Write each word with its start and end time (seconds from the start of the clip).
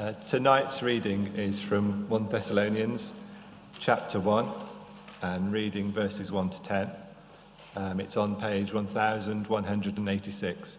Uh, 0.00 0.14
tonight's 0.26 0.80
reading 0.80 1.26
is 1.36 1.60
from 1.60 2.08
1 2.08 2.30
Thessalonians 2.30 3.12
chapter 3.78 4.18
1 4.18 4.50
and 5.20 5.52
reading 5.52 5.92
verses 5.92 6.32
1 6.32 6.48
to 6.48 6.62
10. 6.62 6.90
Um, 7.76 8.00
it's 8.00 8.16
on 8.16 8.34
page 8.36 8.72
1186. 8.72 10.78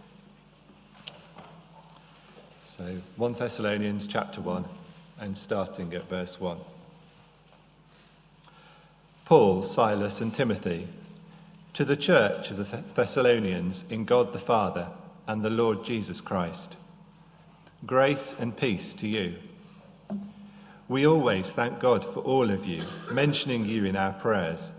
So 2.65 2.97
1 3.17 3.33
Thessalonians 3.33 4.07
chapter 4.07 4.41
1 4.41 4.65
and 5.19 5.37
starting 5.37 5.93
at 5.93 6.09
verse 6.09 6.39
1. 6.39 6.57
Paul, 9.25 9.61
Silas, 9.61 10.21
and 10.21 10.33
Timothy, 10.33 10.87
to 11.75 11.85
the 11.85 11.95
church 11.95 12.49
of 12.49 12.57
the 12.57 12.83
Thessalonians 12.95 13.85
in 13.91 14.03
God 14.03 14.33
the 14.33 14.39
Father 14.39 14.87
and 15.27 15.43
the 15.43 15.51
Lord 15.51 15.85
Jesus 15.85 16.21
Christ. 16.21 16.75
Grace 17.87 18.35
and 18.37 18.55
peace 18.55 18.93
to 18.93 19.07
you. 19.07 19.35
We 20.87 21.07
always 21.07 21.51
thank 21.51 21.79
God 21.79 22.05
for 22.05 22.19
all 22.19 22.51
of 22.51 22.63
you, 22.63 22.83
mentioning 23.11 23.65
you 23.65 23.85
in 23.85 23.95
our 23.95 24.13
prayers. 24.13 24.71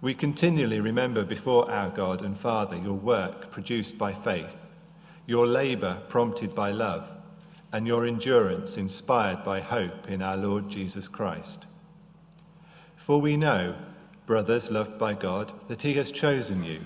We 0.00 0.14
continually 0.14 0.78
remember 0.78 1.24
before 1.24 1.68
our 1.68 1.90
God 1.90 2.22
and 2.22 2.38
Father 2.38 2.76
your 2.76 2.94
work 2.94 3.50
produced 3.50 3.98
by 3.98 4.14
faith, 4.14 4.54
your 5.26 5.48
labour 5.48 6.00
prompted 6.08 6.54
by 6.54 6.70
love, 6.70 7.10
and 7.72 7.88
your 7.88 8.06
endurance 8.06 8.76
inspired 8.76 9.42
by 9.42 9.60
hope 9.60 10.08
in 10.08 10.22
our 10.22 10.36
Lord 10.36 10.68
Jesus 10.68 11.08
Christ. 11.08 11.66
For 12.94 13.20
we 13.20 13.36
know, 13.36 13.74
brothers 14.26 14.70
loved 14.70 14.96
by 14.96 15.14
God, 15.14 15.50
that 15.66 15.82
He 15.82 15.94
has 15.94 16.12
chosen 16.12 16.62
you, 16.62 16.82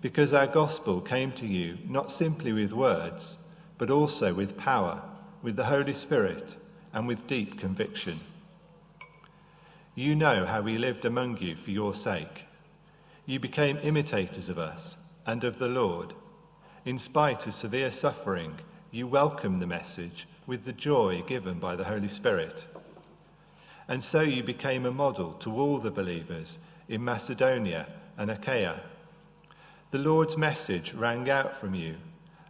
because 0.00 0.32
our 0.32 0.46
gospel 0.46 1.00
came 1.00 1.32
to 1.32 1.46
you 1.46 1.76
not 1.88 2.12
simply 2.12 2.52
with 2.52 2.70
words 2.70 3.38
but 3.78 3.90
also 3.90 4.32
with 4.32 4.56
power, 4.56 5.02
with 5.42 5.56
the 5.56 5.64
Holy 5.64 5.94
Spirit, 5.94 6.54
and 6.92 7.06
with 7.08 7.26
deep 7.26 7.58
conviction. 7.58 8.20
You 9.94 10.14
know 10.14 10.46
how 10.46 10.60
we 10.60 10.78
lived 10.78 11.04
among 11.04 11.38
you 11.38 11.56
for 11.56 11.70
your 11.70 11.94
sake. 11.94 12.44
You 13.26 13.38
became 13.38 13.78
imitators 13.78 14.48
of 14.48 14.58
us 14.58 14.96
and 15.26 15.44
of 15.44 15.58
the 15.58 15.68
Lord. 15.68 16.14
In 16.84 16.98
spite 16.98 17.46
of 17.46 17.54
severe 17.54 17.90
suffering, 17.90 18.58
you 18.90 19.06
welcomed 19.06 19.60
the 19.60 19.66
message 19.66 20.26
with 20.46 20.64
the 20.64 20.72
joy 20.72 21.22
given 21.26 21.58
by 21.58 21.74
the 21.74 21.84
Holy 21.84 22.08
Spirit. 22.08 22.64
And 23.88 24.02
so 24.02 24.20
you 24.20 24.42
became 24.42 24.86
a 24.86 24.90
model 24.90 25.32
to 25.40 25.52
all 25.52 25.78
the 25.78 25.90
believers 25.90 26.58
in 26.88 27.04
Macedonia 27.04 27.86
and 28.16 28.30
Achaia. 28.30 28.80
The 29.90 29.98
Lord's 29.98 30.36
message 30.36 30.92
rang 30.92 31.30
out 31.30 31.58
from 31.58 31.74
you 31.74 31.96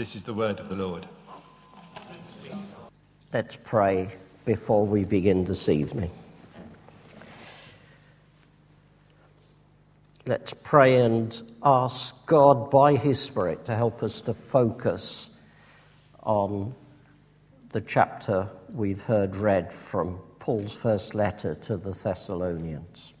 This 0.00 0.16
is 0.16 0.22
the 0.22 0.32
word 0.32 0.60
of 0.60 0.70
the 0.70 0.76
Lord. 0.76 1.06
Let's 3.34 3.56
pray 3.56 4.08
before 4.46 4.86
we 4.86 5.04
begin 5.04 5.44
this 5.44 5.68
evening. 5.68 6.10
Let's 10.24 10.54
pray 10.54 11.02
and 11.02 11.38
ask 11.62 12.24
God 12.24 12.70
by 12.70 12.96
His 12.96 13.20
Spirit 13.20 13.66
to 13.66 13.76
help 13.76 14.02
us 14.02 14.22
to 14.22 14.32
focus 14.32 15.38
on 16.22 16.74
the 17.72 17.82
chapter 17.82 18.48
we've 18.72 19.04
heard 19.04 19.36
read 19.36 19.70
from 19.70 20.18
Paul's 20.38 20.74
first 20.74 21.14
letter 21.14 21.54
to 21.56 21.76
the 21.76 21.92
Thessalonians. 21.92 23.12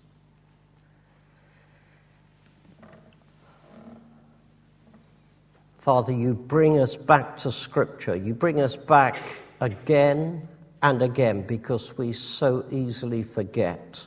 Father, 5.80 6.12
you 6.12 6.34
bring 6.34 6.78
us 6.78 6.94
back 6.94 7.38
to 7.38 7.50
Scripture. 7.50 8.14
You 8.14 8.34
bring 8.34 8.60
us 8.60 8.76
back 8.76 9.16
again 9.62 10.46
and 10.82 11.00
again 11.00 11.46
because 11.46 11.96
we 11.96 12.12
so 12.12 12.66
easily 12.70 13.22
forget 13.22 14.06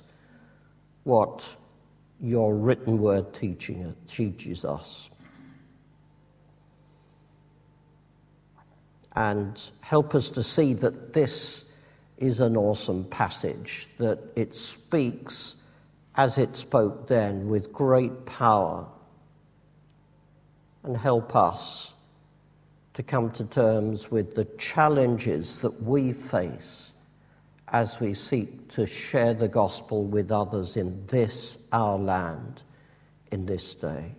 what 1.04 1.56
your 2.22 2.54
written 2.54 3.00
word 3.00 3.34
teaching, 3.34 3.96
teaches 4.06 4.64
us. 4.64 5.10
And 9.16 9.60
help 9.82 10.14
us 10.14 10.30
to 10.30 10.44
see 10.44 10.76
that 10.76 11.14
this 11.14 11.74
is 12.20 12.40
an 12.40 12.56
awesome 12.56 13.06
passage, 13.06 13.88
that 13.98 14.20
it 14.36 14.54
speaks 14.54 15.64
as 16.16 16.38
it 16.38 16.56
spoke 16.56 17.08
then 17.08 17.50
with 17.50 17.74
great 17.74 18.28
power 18.28 18.88
and 20.84 20.98
help 20.98 21.36
us 21.36 21.94
to 22.94 23.04
come 23.04 23.32
to 23.32 23.44
terms 23.46 24.12
with 24.12 24.36
the 24.36 24.46
challenges 24.58 25.60
that 25.62 25.82
we 25.82 26.14
face 26.14 26.92
as 27.70 28.00
we 28.00 28.14
seek 28.14 28.68
to 28.70 28.86
share 28.86 29.34
the 29.34 29.48
gospel 29.48 30.04
with 30.04 30.32
others 30.32 30.78
in 30.78 31.06
this, 31.08 31.68
our 31.72 31.98
land, 31.98 32.62
in 33.32 33.46
this 33.48 33.74
day. 33.74 34.14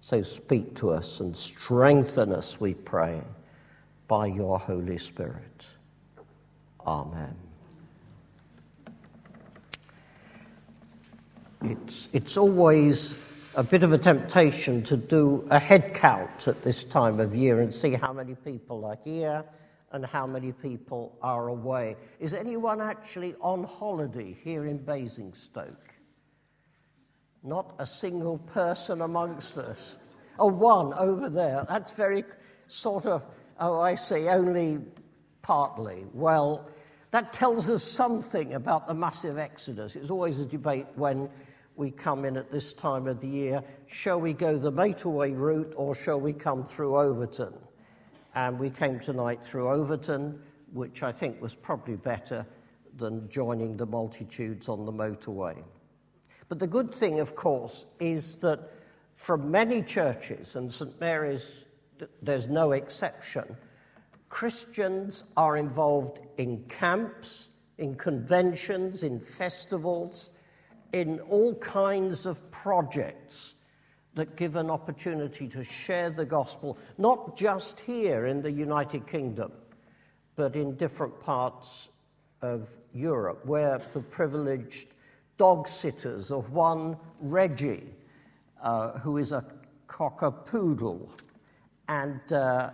So 0.00 0.22
speak 0.22 0.74
to 0.76 0.90
us 0.90 1.20
and 1.20 1.36
strengthen 1.36 2.32
us, 2.32 2.58
we 2.58 2.72
pray, 2.72 3.22
by 4.06 4.26
your 4.26 4.58
Holy 4.58 4.96
Spirit. 4.96 5.68
Amen. 6.86 7.34
It's, 11.62 12.08
it's 12.14 12.38
always 12.38 13.12
a 13.58 13.64
bit 13.64 13.82
of 13.82 13.92
a 13.92 13.98
temptation 13.98 14.84
to 14.84 14.96
do 14.96 15.44
a 15.50 15.58
head 15.58 15.92
count 15.92 16.46
at 16.46 16.62
this 16.62 16.84
time 16.84 17.18
of 17.18 17.34
year 17.34 17.60
and 17.60 17.74
see 17.74 17.92
how 17.92 18.12
many 18.12 18.36
people 18.36 18.84
are 18.84 18.96
here 19.02 19.44
and 19.90 20.06
how 20.06 20.28
many 20.28 20.52
people 20.52 21.18
are 21.22 21.48
away. 21.48 21.96
Is 22.20 22.34
anyone 22.34 22.80
actually 22.80 23.34
on 23.40 23.64
holiday 23.64 24.32
here 24.44 24.64
in 24.64 24.78
Basingstoke? 24.78 25.96
Not 27.42 27.74
a 27.80 27.84
single 27.84 28.38
person 28.38 29.00
amongst 29.00 29.58
us. 29.58 29.98
Oh, 30.38 30.46
one 30.46 30.94
over 30.94 31.28
there. 31.28 31.66
That's 31.68 31.94
very 31.94 32.22
sort 32.68 33.06
of, 33.06 33.26
oh, 33.58 33.80
I 33.80 33.96
see, 33.96 34.28
only 34.28 34.78
partly. 35.42 36.06
Well, 36.12 36.70
that 37.10 37.32
tells 37.32 37.68
us 37.68 37.82
something 37.82 38.54
about 38.54 38.86
the 38.86 38.94
massive 38.94 39.36
exodus. 39.36 39.96
It's 39.96 40.10
always 40.10 40.38
a 40.38 40.46
debate 40.46 40.86
when 40.94 41.28
we 41.78 41.92
come 41.92 42.24
in 42.24 42.36
at 42.36 42.50
this 42.50 42.72
time 42.72 43.06
of 43.06 43.20
the 43.20 43.28
year. 43.28 43.62
Shall 43.86 44.20
we 44.20 44.32
go 44.32 44.58
the 44.58 44.72
motorway 44.72 45.34
route 45.34 45.74
or 45.76 45.94
shall 45.94 46.20
we 46.20 46.32
come 46.32 46.64
through 46.64 46.96
Overton? 46.98 47.54
And 48.34 48.58
we 48.58 48.68
came 48.68 48.98
tonight 48.98 49.44
through 49.44 49.68
Overton, 49.70 50.40
which 50.72 51.04
I 51.04 51.12
think 51.12 51.40
was 51.40 51.54
probably 51.54 51.94
better 51.94 52.44
than 52.96 53.28
joining 53.28 53.76
the 53.76 53.86
multitudes 53.86 54.68
on 54.68 54.84
the 54.86 54.92
motorway. 54.92 55.62
But 56.48 56.58
the 56.58 56.66
good 56.66 56.92
thing, 56.92 57.20
of 57.20 57.36
course, 57.36 57.86
is 58.00 58.36
that 58.40 58.58
from 59.14 59.50
many 59.50 59.80
churches, 59.82 60.56
and 60.56 60.72
St. 60.72 60.98
Mary's, 61.00 61.48
there's 62.20 62.48
no 62.48 62.72
exception, 62.72 63.56
Christians 64.28 65.24
are 65.36 65.56
involved 65.56 66.20
in 66.38 66.64
camps, 66.64 67.50
in 67.78 67.94
conventions, 67.94 69.04
in 69.04 69.20
festivals, 69.20 70.30
in 70.92 71.20
all 71.20 71.54
kinds 71.56 72.26
of 72.26 72.50
projects 72.50 73.54
that 74.14 74.36
give 74.36 74.56
an 74.56 74.70
opportunity 74.70 75.46
to 75.48 75.62
share 75.62 76.10
the 76.10 76.24
gospel, 76.24 76.76
not 76.96 77.36
just 77.36 77.80
here 77.80 78.26
in 78.26 78.42
the 78.42 78.50
United 78.50 79.06
Kingdom, 79.06 79.52
but 80.34 80.56
in 80.56 80.74
different 80.76 81.20
parts 81.20 81.90
of 82.42 82.76
Europe, 82.92 83.44
where 83.44 83.80
the 83.92 84.00
privileged 84.00 84.88
dog 85.36 85.68
sitters 85.68 86.32
of 86.32 86.52
one 86.52 86.96
Reggie, 87.20 87.94
uh, 88.62 88.98
who 88.98 89.18
is 89.18 89.32
a 89.32 89.44
cocker 89.86 90.30
poodle 90.30 91.10
and 91.88 92.32
uh, 92.32 92.70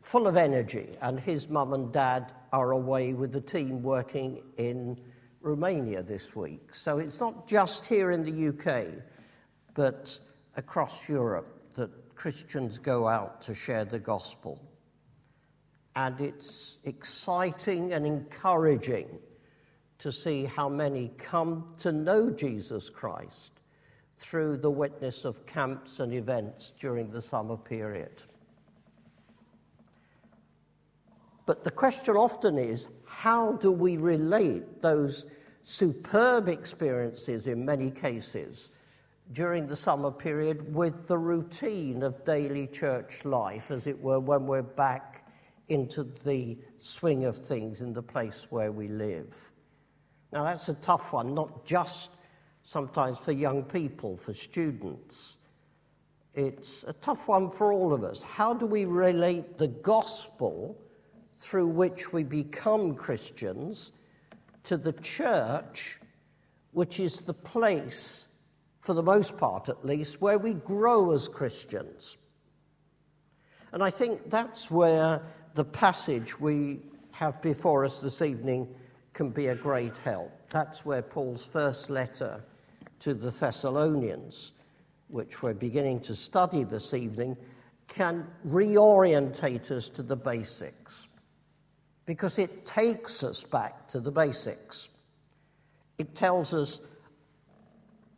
full 0.00 0.26
of 0.26 0.36
energy, 0.36 0.88
and 1.00 1.20
his 1.20 1.48
mum 1.48 1.72
and 1.72 1.92
dad 1.92 2.32
are 2.52 2.72
away 2.72 3.12
with 3.12 3.32
the 3.32 3.40
team 3.40 3.82
working 3.82 4.42
in 4.56 4.98
Romania 5.42 6.02
this 6.02 6.34
week. 6.34 6.74
So 6.74 6.98
it's 6.98 7.20
not 7.20 7.46
just 7.46 7.86
here 7.86 8.10
in 8.10 8.24
the 8.24 8.48
UK, 8.48 9.02
but 9.74 10.18
across 10.56 11.08
Europe 11.08 11.74
that 11.74 12.14
Christians 12.14 12.78
go 12.78 13.08
out 13.08 13.42
to 13.42 13.54
share 13.54 13.84
the 13.84 13.98
gospel. 13.98 14.60
and 15.94 16.20
it's 16.20 16.78
exciting 16.84 17.92
and 17.92 18.06
encouraging 18.06 19.18
to 19.98 20.10
see 20.10 20.44
how 20.44 20.68
many 20.68 21.10
come 21.18 21.74
to 21.78 21.92
know 21.92 22.30
Jesus 22.30 22.90
Christ 22.90 23.60
through 24.16 24.56
the 24.56 24.70
witness 24.70 25.24
of 25.24 25.46
camps 25.46 26.00
and 26.00 26.12
events 26.12 26.72
during 26.80 27.10
the 27.10 27.20
summer 27.20 27.56
period. 27.56 28.22
But 31.44 31.64
the 31.64 31.70
question 31.70 32.16
often 32.16 32.56
is 32.56 32.88
how 33.22 33.52
do 33.52 33.70
we 33.70 33.96
relate 33.96 34.82
those 34.82 35.26
superb 35.62 36.48
experiences 36.48 37.46
in 37.46 37.64
many 37.64 37.88
cases 37.88 38.70
during 39.30 39.68
the 39.68 39.76
summer 39.76 40.10
period 40.10 40.74
with 40.74 41.06
the 41.06 41.16
routine 41.16 42.02
of 42.02 42.24
daily 42.24 42.66
church 42.66 43.24
life, 43.24 43.70
as 43.70 43.86
it 43.86 43.96
were, 44.02 44.18
when 44.18 44.44
we're 44.48 44.60
back 44.60 45.24
into 45.68 46.02
the 46.24 46.58
swing 46.78 47.24
of 47.24 47.38
things 47.38 47.80
in 47.80 47.92
the 47.92 48.02
place 48.02 48.48
where 48.50 48.72
we 48.72 48.88
live. 48.88 49.52
Now, 50.32 50.42
that's 50.42 50.68
a 50.68 50.74
tough 50.74 51.12
one, 51.12 51.32
not 51.32 51.64
just 51.64 52.10
sometimes 52.64 53.20
for 53.20 53.30
young 53.30 53.62
people, 53.62 54.16
for 54.16 54.34
students. 54.34 55.36
It's 56.34 56.82
a 56.88 56.92
tough 56.92 57.28
one 57.28 57.50
for 57.50 57.72
all 57.72 57.92
of 57.94 58.02
us. 58.02 58.24
How 58.24 58.52
do 58.52 58.66
we 58.66 58.84
relate 58.84 59.58
the 59.58 59.68
gospel 59.68 60.76
through 61.36 61.66
which 61.66 62.12
we 62.12 62.22
become 62.22 62.94
Christians 62.94 63.92
to 64.64 64.76
the 64.76 64.92
church, 64.92 65.98
which 66.72 67.00
is 67.00 67.20
the 67.20 67.34
place, 67.34 68.28
for 68.80 68.94
the 68.94 69.02
most 69.02 69.36
part 69.36 69.68
at 69.68 69.84
least, 69.84 70.20
where 70.20 70.38
we 70.38 70.54
grow 70.54 71.12
as 71.12 71.28
Christians? 71.28 72.16
And 73.72 73.82
I 73.82 73.90
think 73.90 74.30
that's 74.30 74.70
where 74.70 75.22
the 75.54 75.64
passage 75.64 76.38
we 76.38 76.80
have 77.12 77.40
before 77.42 77.84
us 77.84 78.02
this 78.02 78.22
evening 78.22 78.68
can 79.12 79.30
be 79.30 79.48
a 79.48 79.54
great 79.54 79.98
help. 79.98 80.30
That's 80.50 80.84
where 80.84 81.02
Paul's 81.02 81.44
first 81.44 81.90
letter 81.90 82.44
to 83.00 83.14
the 83.14 83.30
Thessalonians, 83.30 84.52
which 85.08 85.42
we're 85.42 85.54
beginning 85.54 86.00
to 86.00 86.14
study 86.14 86.64
this 86.64 86.94
evening, 86.94 87.36
can 87.88 88.26
reorientate 88.46 89.70
us 89.70 89.88
to 89.90 90.02
the 90.02 90.16
basics 90.16 91.08
because 92.06 92.38
it 92.38 92.66
takes 92.66 93.22
us 93.22 93.44
back 93.44 93.88
to 93.88 94.00
the 94.00 94.10
basics. 94.10 94.88
It 95.98 96.14
tells 96.14 96.52
us 96.52 96.80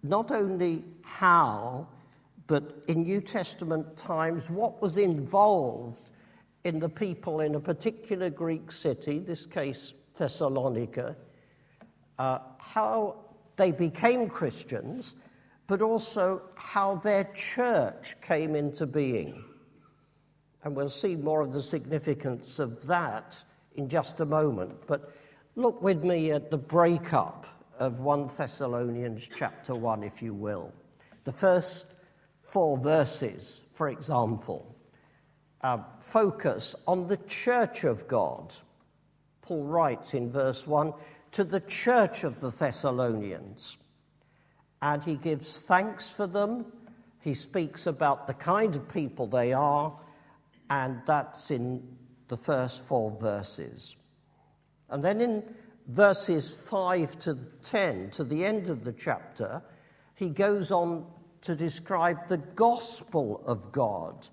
not 0.02 0.30
only 0.30 0.84
how, 1.02 1.88
but 2.46 2.84
in 2.88 3.02
New 3.02 3.20
Testament 3.20 3.96
times, 3.96 4.50
what 4.50 4.80
was 4.80 4.96
involved 4.96 6.10
in 6.62 6.78
the 6.78 6.88
people 6.88 7.40
in 7.40 7.54
a 7.54 7.60
particular 7.60 8.30
Greek 8.30 8.72
city, 8.72 9.18
this 9.18 9.46
case 9.46 9.94
Thessalonica, 10.16 11.16
uh, 12.18 12.38
how 12.58 13.16
they 13.56 13.70
became 13.70 14.28
Christians, 14.28 15.14
but 15.66 15.82
also 15.82 16.42
how 16.54 16.96
their 16.96 17.24
church 17.34 18.20
came 18.20 18.54
into 18.54 18.86
being. 18.86 19.44
And 20.62 20.74
we'll 20.74 20.88
see 20.88 21.16
more 21.16 21.42
of 21.42 21.52
the 21.52 21.62
significance 21.62 22.58
of 22.58 22.86
that 22.86 23.44
in 23.74 23.88
just 23.88 24.20
a 24.20 24.26
moment. 24.26 24.86
But 24.86 25.12
look 25.56 25.82
with 25.82 26.04
me 26.04 26.30
at 26.30 26.50
the 26.50 26.58
breakup 26.58 27.46
of 27.78 28.00
1 28.00 28.28
Thessalonians 28.36 29.28
chapter 29.36 29.74
1, 29.74 30.04
if 30.04 30.22
you 30.22 30.34
will. 30.34 30.72
The 31.24 31.32
first 31.32 31.94
four 32.42 32.76
verses, 32.76 33.62
for 33.72 33.88
example 33.88 34.74
uh, 35.64 35.78
focus 35.98 36.76
on 36.86 37.08
the 37.08 37.16
church 37.16 37.84
of 37.84 38.06
God. 38.06 38.54
Paul 39.40 39.64
writes 39.64 40.12
in 40.12 40.30
verse 40.30 40.66
1 40.66 40.92
to 41.32 41.42
the 41.42 41.60
church 41.60 42.22
of 42.22 42.40
the 42.40 42.50
Thessalonians, 42.50 43.78
and 44.82 45.02
he 45.02 45.16
gives 45.16 45.62
thanks 45.62 46.12
for 46.12 46.26
them. 46.26 46.66
He 47.22 47.32
speaks 47.32 47.86
about 47.86 48.26
the 48.26 48.34
kind 48.34 48.76
of 48.76 48.92
people 48.92 49.26
they 49.26 49.54
are, 49.54 49.98
and 50.68 51.00
that's 51.06 51.50
in 51.50 51.93
the 52.28 52.36
first 52.36 52.84
four 52.84 53.10
verses. 53.10 53.96
And 54.88 55.02
then 55.02 55.20
in 55.20 55.42
verses 55.86 56.54
5 56.68 57.18
to 57.20 57.38
10, 57.64 58.10
to 58.10 58.24
the 58.24 58.44
end 58.44 58.70
of 58.70 58.84
the 58.84 58.92
chapter, 58.92 59.62
he 60.14 60.30
goes 60.30 60.72
on 60.72 61.06
to 61.42 61.54
describe 61.54 62.28
the 62.28 62.38
gospel 62.38 63.42
of 63.46 63.70
God 63.72 64.28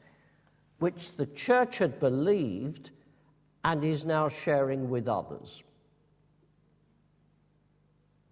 which 0.80 1.16
the 1.16 1.28
church 1.28 1.78
had 1.78 2.00
believed 2.00 2.90
and 3.64 3.84
is 3.84 4.04
now 4.04 4.28
sharing 4.28 4.90
with 4.90 5.08
others. 5.08 5.64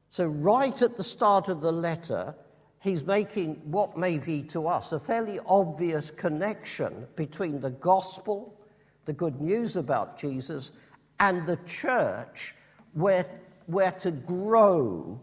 So, 0.10 0.26
right 0.26 0.82
at 0.82 0.98
the 0.98 1.04
start 1.04 1.50
of 1.50 1.62
the 1.62 1.72
letter, 1.72 2.34
he's 2.80 3.06
making 3.06 3.62
what 3.66 3.98
may 3.98 4.18
be 4.18 4.42
to 4.44 4.68
us 4.68 4.92
a 4.92 5.00
fairly 5.00 5.40
obvious 5.46 6.10
connection 6.10 7.08
between 7.16 7.62
the 7.62 7.70
gospel, 7.70 8.59
the 9.06 9.14
good 9.14 9.42
news 9.42 9.76
about 9.76 10.18
Jesus, 10.18 10.74
and 11.20 11.46
the 11.46 11.58
church, 11.66 12.56
where, 12.94 13.26
where 13.66 13.92
to 13.92 14.12
grow 14.12 15.20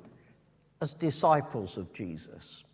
as 0.81 0.93
disciples 0.95 1.79
of 1.79 1.93
Jesus. 1.93 2.65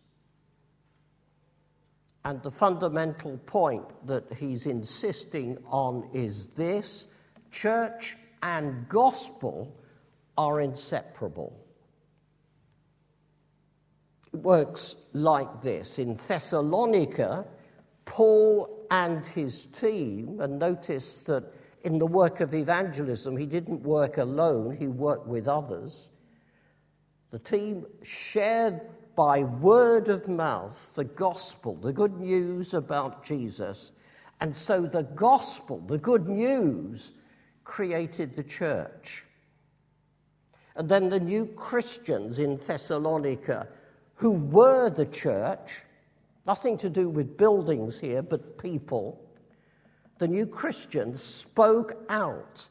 And 2.25 2.43
the 2.43 2.51
fundamental 2.51 3.39
point 3.39 3.85
that 4.07 4.33
he's 4.35 4.67
insisting 4.67 5.59
on 5.67 6.09
is 6.13 6.49
this 6.49 7.09
church 7.51 8.17
and 8.43 8.89
gospel 8.89 9.77
are 10.39 10.61
inseparable. 10.61 11.59
It 14.33 14.39
works 14.39 14.97
like 15.13 15.63
this. 15.63 15.99
In 15.99 16.15
Thessalonica, 16.15 17.45
Paul 18.05 18.82
and 18.93 19.25
his 19.25 19.65
team, 19.65 20.39
and 20.43 20.59
notice 20.59 21.23
that 21.23 21.45
in 21.83 21.99
the 21.99 22.07
work 22.07 22.41
of 22.41 22.53
evangelism, 22.53 23.39
he 23.39 23.47
didn't 23.47 23.83
work 23.83 24.19
alone, 24.19 24.77
he 24.77 24.87
worked 24.87 25.27
with 25.27 25.49
others. 25.49 26.11
The 27.31 27.39
team 27.39 27.87
shared 28.03 28.83
by 29.17 29.45
word 29.45 30.11
of 30.11 30.29
mouth 30.29 30.93
the 30.95 31.05
gospel, 31.05 31.75
the 31.75 31.95
good 31.95 32.21
news 32.21 32.75
about 32.75 33.25
Jesus. 33.25 33.93
And 34.43 34.55
so 34.55 34.83
the 34.83 35.05
gospel, 35.05 35.81
the 35.81 35.97
good 35.97 36.29
news, 36.29 37.13
created 37.65 38.37
the 38.37 38.45
church. 38.45 39.25
And 40.77 40.87
then 40.87 41.09
the 41.09 41.19
new 41.19 41.47
Christians 41.47 42.39
in 42.39 42.57
Thessalonica, 42.57 43.69
who 44.17 44.33
were 44.33 44.91
the 44.91 45.07
church, 45.07 45.81
nothing 46.47 46.77
to 46.79 46.91
do 46.91 47.09
with 47.09 47.37
buildings 47.37 48.01
here, 48.01 48.23
but 48.23 48.59
people, 48.59 49.29
the 50.19 50.29
new 50.29 50.47
Christians 50.47 51.23
spoke 51.23 52.05
out 52.09 52.69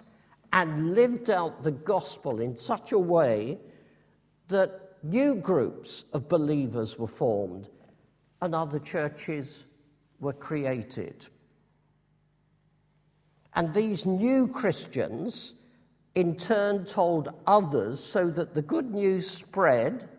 and 0.53 0.93
lived 0.95 1.29
out 1.29 1.63
the 1.63 1.71
gospel 1.71 2.41
in 2.41 2.55
such 2.55 2.91
a 2.91 2.99
way 2.99 3.57
that 4.49 4.97
new 5.03 5.35
groups 5.35 6.05
of 6.13 6.27
believers 6.27 6.99
were 6.99 7.07
formed 7.07 7.69
and 8.41 8.53
other 8.53 8.79
churches 8.79 9.65
were 10.19 10.33
created. 10.33 11.27
And 13.53 13.73
these 13.73 14.05
new 14.05 14.47
Christians, 14.47 15.61
in 16.15 16.35
turn, 16.35 16.85
told 16.85 17.29
others 17.45 18.01
so 18.01 18.29
that 18.31 18.53
the 18.53 18.61
good 18.61 18.93
news 18.93 19.29
spread 19.29 20.09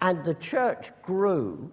and 0.00 0.24
the 0.24 0.34
church 0.34 0.90
grew. 1.02 1.72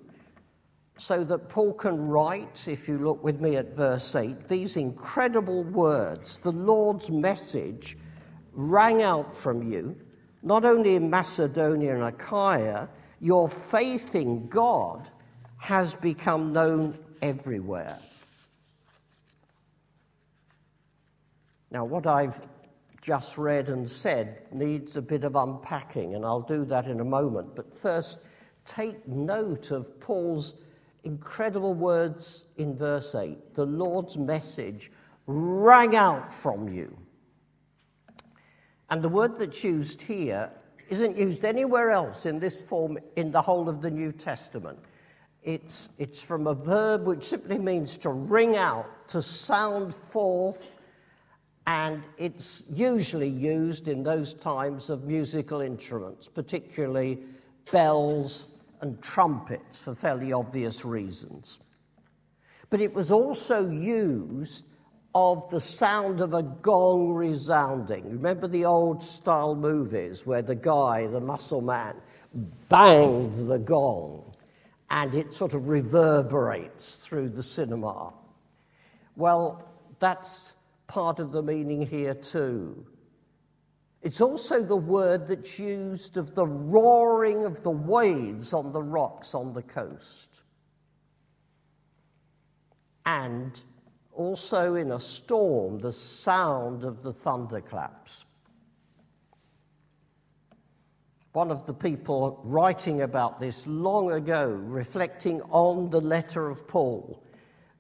So 1.02 1.24
that 1.24 1.50
Paul 1.50 1.74
can 1.74 2.10
write, 2.10 2.68
if 2.68 2.88
you 2.88 3.00
look 3.00 3.24
with 3.24 3.42
me 3.42 3.56
at 3.56 3.74
verse 3.74 4.16
8, 4.16 4.48
these 4.48 4.78
incredible 4.78 5.64
words 5.64 6.38
The 6.38 6.52
Lord's 6.52 7.10
message 7.10 7.98
rang 8.54 9.02
out 9.02 9.36
from 9.36 9.72
you 9.72 10.00
not 10.44 10.64
only 10.64 10.94
in 10.94 11.10
Macedonia 11.10 11.96
and 11.96 12.04
Achaia, 12.04 12.88
your 13.20 13.50
faith 13.50 14.14
in 14.14 14.48
God 14.48 15.10
has 15.58 15.96
become 15.96 16.54
known 16.54 17.00
everywhere. 17.24 17.98
Now, 21.72 21.84
what 21.84 22.06
I've 22.06 22.40
just 23.02 23.40
read 23.40 23.70
and 23.70 23.90
said 23.90 24.44
needs 24.52 24.98
a 24.98 25.02
bit 25.02 25.24
of 25.24 25.36
unpacking, 25.36 26.14
and 26.14 26.24
I'll 26.24 26.42
do 26.42 26.64
that 26.66 26.86
in 26.86 27.00
a 27.00 27.06
moment. 27.06 27.56
But 27.56 27.74
first, 27.74 28.24
take 28.66 29.08
note 29.08 29.72
of 29.72 30.00
Paul's 30.00 30.54
incredible 31.04 31.74
words 31.74 32.46
in 32.58 32.78
verse 32.78 33.16
8 33.16 33.54
the 33.54 33.66
Lord's 33.66 34.18
message 34.18 34.92
rang 35.28 35.96
out 35.96 36.32
from 36.32 36.70
you. 36.70 36.98
And 38.90 39.02
the 39.02 39.10
word 39.10 39.40
that's 39.40 39.64
used 39.64 40.02
here 40.02 40.52
isn't 40.90 41.18
used 41.18 41.46
anywhere 41.46 41.92
else 41.92 42.26
in 42.26 42.40
this 42.40 42.62
form 42.62 43.00
in 43.16 43.32
the 43.32 43.42
whole 43.42 43.70
of 43.70 43.82
the 43.82 43.90
New 43.90 44.12
Testament. 44.12 44.78
It's, 45.44 45.90
it's 45.98 46.22
from 46.22 46.46
a 46.46 46.54
verb 46.54 47.06
which 47.06 47.24
simply 47.24 47.58
means 47.58 47.98
to 48.00 48.10
ring 48.10 48.58
out, 48.58 49.08
to 49.10 49.22
sound 49.22 49.94
forth, 49.94 50.76
and 51.66 52.04
it's 52.18 52.64
usually 52.70 53.30
used 53.30 53.88
in 53.88 54.04
those 54.04 54.34
times 54.34 54.90
of 54.90 55.06
musical 55.06 55.62
instruments, 55.62 56.28
particularly 56.28 57.20
bells 57.72 58.51
and 58.82 59.02
trumpets 59.02 59.84
for 59.84 59.96
fairly 59.96 60.34
obvious 60.34 60.84
reasons. 60.84 61.60
But 62.70 62.82
it 62.82 62.94
was 62.94 63.12
also 63.12 63.70
used 63.70 64.66
of 65.14 65.50
the 65.50 65.60
sound 65.60 66.22
of 66.22 66.34
a 66.34 66.42
gong 66.42 67.14
resounding. 67.14 68.10
Remember 68.10 68.48
the 68.48 68.66
old 68.66 69.04
style 69.04 69.56
movies 69.56 70.26
where 70.26 70.42
the 70.42 70.56
guy, 70.56 71.08
the 71.08 71.20
muscle 71.20 71.62
man, 71.62 71.96
bangs 72.70 73.46
the 73.46 73.60
gong 73.60 74.32
and 74.90 75.16
it 75.16 75.34
sort 75.34 75.54
of 75.54 75.70
reverberates 75.70 76.98
through 76.98 77.30
the 77.30 77.44
cinema. 77.44 78.14
Well, 79.16 79.68
that's 80.00 80.54
part 80.88 81.20
of 81.20 81.32
the 81.32 81.42
meaning 81.42 81.86
here 81.86 82.14
too. 82.14 82.86
It's 84.02 84.20
also 84.20 84.64
the 84.64 84.76
word 84.76 85.28
that's 85.28 85.60
used 85.60 86.18
of 86.18 86.34
the 86.34 86.48
roaring 86.48 87.46
of 87.46 87.62
the 87.62 87.72
waves 87.72 88.52
on 88.52 88.72
the 88.72 88.82
rocks 88.82 89.36
on 89.36 89.54
the 89.54 89.62
coast. 89.62 90.42
And 93.06 93.62
also 94.14 94.76
in 94.76 94.92
a 94.92 95.00
storm, 95.00 95.80
the 95.80 95.92
sound 95.92 96.84
of 96.84 97.04
the 97.04 97.14
thunderclaps. 97.14 98.26
One 101.34 101.52
of 101.52 101.66
the 101.66 101.74
people 101.74 102.42
writing 102.44 103.02
about 103.04 103.40
this 103.40 103.66
long 103.66 104.12
ago, 104.12 104.48
reflecting 104.48 105.42
on 105.44 105.90
the 105.92 106.02
letter 106.02 106.50
of 106.50 106.68
Paul, 106.68 107.24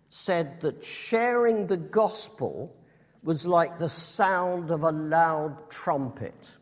said 0.10 0.62
that 0.62 0.86
sharing 0.86 1.68
the 1.68 1.78
gospel 1.78 2.76
was 3.24 3.46
like 3.46 3.78
the 3.78 3.90
sound 3.90 4.72
of 4.72 4.84
a 4.84 4.92
loud 4.92 5.70
trumpet. 5.70 6.58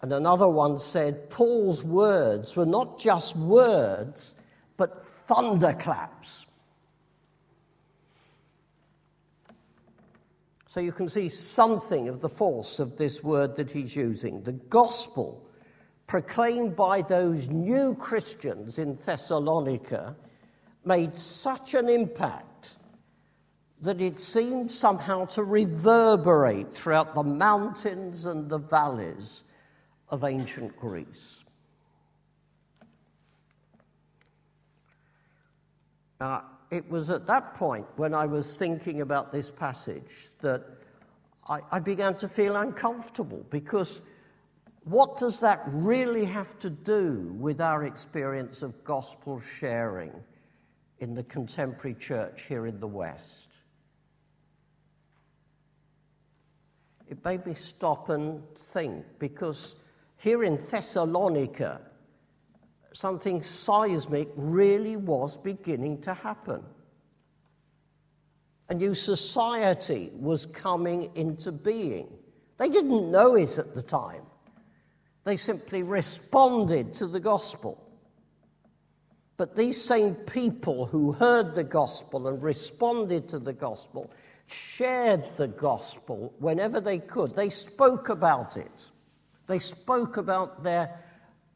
And 0.00 0.12
another 0.12 0.48
one 0.48 0.78
said 0.78 1.28
Paul's 1.28 1.82
words 1.82 2.54
were 2.54 2.66
not 2.66 3.00
just 3.00 3.34
words, 3.34 4.34
but 4.76 5.04
thunderclaps. 5.26 6.46
So 10.68 10.80
you 10.80 10.92
can 10.92 11.08
see 11.08 11.28
something 11.28 12.08
of 12.08 12.20
the 12.20 12.28
force 12.28 12.78
of 12.78 12.96
this 12.96 13.24
word 13.24 13.56
that 13.56 13.72
he's 13.72 13.96
using. 13.96 14.42
The 14.42 14.52
gospel 14.52 15.44
proclaimed 16.06 16.76
by 16.76 17.02
those 17.02 17.50
new 17.50 17.94
Christians 17.96 18.78
in 18.78 18.94
Thessalonica 18.94 20.14
made 20.84 21.16
such 21.16 21.74
an 21.74 21.88
impact 21.88 22.47
that 23.80 24.00
it 24.00 24.18
seemed 24.18 24.72
somehow 24.72 25.24
to 25.26 25.42
reverberate 25.42 26.72
throughout 26.72 27.14
the 27.14 27.22
mountains 27.22 28.26
and 28.26 28.48
the 28.48 28.58
valleys 28.58 29.44
of 30.08 30.24
ancient 30.24 30.76
Greece. 30.76 31.44
Now, 36.20 36.44
it 36.70 36.90
was 36.90 37.10
at 37.10 37.26
that 37.26 37.54
point 37.54 37.86
when 37.96 38.14
I 38.14 38.26
was 38.26 38.56
thinking 38.56 39.00
about 39.00 39.30
this 39.30 39.50
passage 39.50 40.28
that 40.40 40.64
I, 41.48 41.60
I, 41.70 41.78
began 41.78 42.14
to 42.16 42.28
feel 42.28 42.56
uncomfortable 42.56 43.46
because 43.48 44.02
what 44.84 45.16
does 45.16 45.40
that 45.40 45.60
really 45.68 46.24
have 46.24 46.58
to 46.58 46.70
do 46.70 47.34
with 47.38 47.60
our 47.60 47.84
experience 47.84 48.62
of 48.62 48.84
gospel 48.84 49.40
sharing 49.40 50.12
in 50.98 51.14
the 51.14 51.22
contemporary 51.22 51.94
church 51.94 52.42
here 52.48 52.66
in 52.66 52.80
the 52.80 52.86
West? 52.86 53.47
It 57.08 57.24
made 57.24 57.46
me 57.46 57.54
stop 57.54 58.10
and 58.10 58.42
think 58.56 59.04
because 59.18 59.76
here 60.18 60.44
in 60.44 60.56
Thessalonica, 60.56 61.80
something 62.92 63.42
seismic 63.42 64.28
really 64.36 64.96
was 64.96 65.36
beginning 65.36 66.00
to 66.02 66.14
happen. 66.14 66.62
A 68.68 68.74
new 68.74 68.94
society 68.94 70.10
was 70.12 70.44
coming 70.44 71.10
into 71.14 71.52
being. 71.52 72.08
They 72.58 72.68
didn't 72.68 73.10
know 73.10 73.36
it 73.36 73.56
at 73.56 73.74
the 73.74 73.82
time, 73.82 74.22
they 75.24 75.36
simply 75.36 75.82
responded 75.82 76.94
to 76.94 77.06
the 77.06 77.20
gospel. 77.20 77.84
But 79.36 79.54
these 79.54 79.82
same 79.82 80.16
people 80.16 80.86
who 80.86 81.12
heard 81.12 81.54
the 81.54 81.64
gospel 81.64 82.26
and 82.26 82.42
responded 82.42 83.28
to 83.28 83.38
the 83.38 83.52
gospel 83.52 84.10
shared 84.50 85.36
the 85.36 85.48
gospel 85.48 86.32
whenever 86.38 86.80
they 86.80 86.98
could. 86.98 87.36
They 87.36 87.50
spoke 87.50 88.08
about 88.08 88.56
it. 88.56 88.90
They 89.46 89.58
spoke 89.58 90.16
about 90.16 90.62
their 90.62 90.98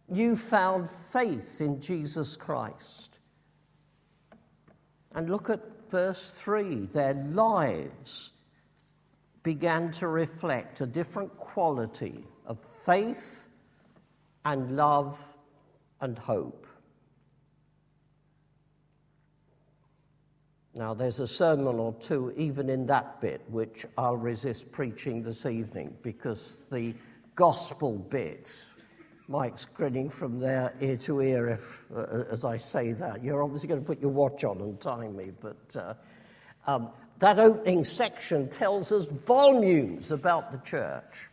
newfound 0.09 0.89
faith 0.89 1.61
in 1.61 1.81
Jesus 1.81 2.37
Christ. 2.37 3.19
And 5.15 5.31
look 5.31 5.51
at 5.51 5.61
verse 5.91 6.35
3 6.41 6.87
their 6.87 7.15
lives 7.15 8.33
began 9.43 9.91
to 9.91 10.09
reflect 10.09 10.81
a 10.81 10.87
different 10.87 11.37
quality 11.37 12.25
of 12.47 12.59
faith 12.85 13.49
and 14.45 14.77
love 14.77 15.35
and 16.01 16.19
hope. 16.19 16.67
Now, 20.75 20.95
their's 20.95 21.21
a 21.21 21.27
sermon 21.27 21.79
or 21.79 21.93
two, 22.01 22.33
even 22.37 22.71
in 22.71 22.87
that 22.87 23.21
bit, 23.21 23.43
which 23.49 23.85
I'll 23.99 24.17
resist 24.17 24.73
preaching 24.73 25.23
this 25.23 25.45
evening 25.45 25.95
because 26.03 26.67
the 26.71 26.95
gospel 27.35 27.99
bit 27.99 28.65
Mike's 29.29 29.65
grinning 29.67 30.11
from 30.11 30.41
there 30.41 30.75
ear 30.81 30.97
to 30.99 31.21
ear 31.21 31.49
if, 31.49 31.85
uh, 31.95 32.25
as 32.31 32.45
I 32.45 32.57
say 32.57 32.93
that. 32.93 33.23
You're 33.23 33.43
obviously 33.43 33.69
going 33.69 33.81
to 33.81 33.87
put 33.87 34.01
your 34.01 34.11
watch 34.11 34.45
on 34.45 34.61
and 34.61 34.81
time 34.81 35.17
me, 35.17 35.33
but 35.41 35.77
uh, 35.77 35.95
um, 36.67 36.91
that 37.19 37.39
opening 37.39 37.85
section 37.85 38.49
tells 38.49 38.93
us 38.93 39.11
volumes 39.11 40.11
about 40.11 40.53
the 40.53 40.59
church. 40.59 41.31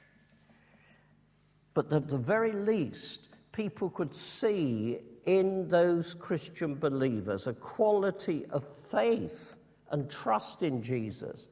But 1.73 1.91
at 1.91 2.07
the 2.07 2.17
very 2.17 2.51
least, 2.51 3.27
people 3.51 3.89
could 3.89 4.13
see 4.13 4.99
in 5.37 5.67
those 5.67 6.15
Christian 6.15 6.73
believers 6.73 7.45
a 7.45 7.53
quality 7.53 8.47
of 8.47 8.65
faith 8.87 9.57
and 9.91 10.09
trust 10.09 10.63
in 10.63 10.81
Jesus, 10.81 11.49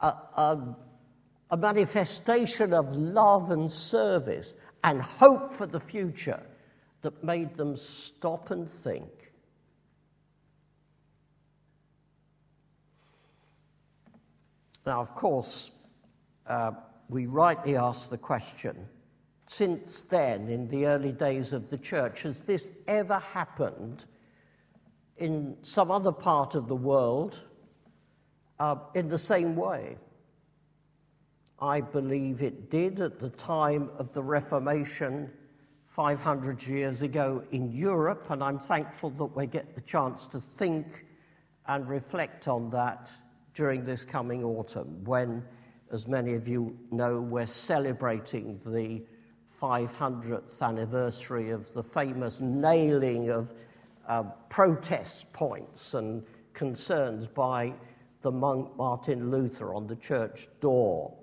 a, 0.00 0.06
a, 0.06 0.76
a 1.50 1.56
manifestation 1.56 2.72
of 2.72 2.96
love 2.96 3.50
and 3.50 3.68
service, 3.68 4.54
and 4.84 5.02
hope 5.02 5.52
for 5.52 5.66
the 5.66 5.80
future 5.80 6.40
that 7.02 7.24
made 7.24 7.56
them 7.56 7.74
stop 7.74 8.52
and 8.52 8.70
think. 8.70 9.32
Now, 14.86 15.00
of 15.00 15.16
course, 15.16 15.72
uh, 16.46 16.72
we 17.08 17.26
rightly 17.26 17.76
ask 17.76 18.08
the 18.08 18.18
question 18.18 18.86
since 19.52 20.02
then, 20.02 20.48
in 20.48 20.68
the 20.68 20.86
early 20.86 21.10
days 21.10 21.52
of 21.52 21.70
the 21.70 21.76
church, 21.76 22.22
has 22.22 22.42
this 22.42 22.70
ever 22.86 23.18
happened 23.18 24.04
in 25.16 25.56
some 25.62 25.90
other 25.90 26.12
part 26.12 26.54
of 26.54 26.68
the 26.68 26.76
world 26.76 27.42
uh, 28.60 28.76
in 28.94 29.08
the 29.08 29.18
same 29.18 29.56
way? 29.56 29.96
I 31.58 31.80
believe 31.80 32.42
it 32.42 32.70
did 32.70 33.00
at 33.00 33.18
the 33.18 33.28
time 33.28 33.90
of 33.98 34.12
the 34.12 34.22
Reformation 34.22 35.32
500 35.86 36.64
years 36.64 37.02
ago 37.02 37.42
in 37.50 37.72
Europe, 37.72 38.30
and 38.30 38.44
I'm 38.44 38.60
thankful 38.60 39.10
that 39.10 39.36
we 39.36 39.48
get 39.48 39.74
the 39.74 39.80
chance 39.80 40.28
to 40.28 40.38
think 40.38 41.06
and 41.66 41.88
reflect 41.88 42.46
on 42.46 42.70
that 42.70 43.10
during 43.54 43.82
this 43.82 44.04
coming 44.04 44.44
autumn 44.44 45.02
when, 45.02 45.44
as 45.90 46.06
many 46.06 46.34
of 46.34 46.46
you 46.46 46.78
know, 46.92 47.20
we're 47.20 47.46
celebrating 47.46 48.56
the 48.64 49.02
500th 49.60 50.62
anniversary 50.62 51.50
of 51.50 51.72
the 51.74 51.82
famous 51.82 52.40
nailing 52.40 53.28
of 53.30 53.52
uh, 54.08 54.22
protest 54.48 55.32
points 55.32 55.94
and 55.94 56.24
concerns 56.54 57.26
by 57.28 57.72
the 58.22 58.30
monk 58.30 58.74
Martin 58.76 59.30
Luther 59.30 59.74
on 59.74 59.86
the 59.86 59.96
church 59.96 60.48
door 60.60 61.14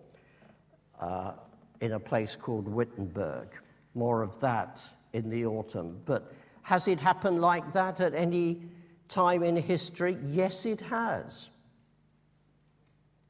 uh, 1.00 1.34
in 1.82 1.94
a 1.94 2.00
place 2.00 2.36
called 2.36 2.68
Wittenberg. 2.68 3.50
More 3.94 4.22
of 4.22 4.40
that 4.42 4.82
in 5.14 5.30
the 5.30 5.46
autumn. 5.46 6.02
But 6.06 6.32
has 6.64 6.88
it 6.88 7.02
happened 7.02 7.42
like 7.42 7.72
that 7.74 8.00
at 8.00 8.14
any 8.14 8.62
time 9.10 9.44
in 9.44 9.56
history? 9.56 10.18
Yes, 10.28 10.66
it 10.66 10.82
has. 10.82 11.52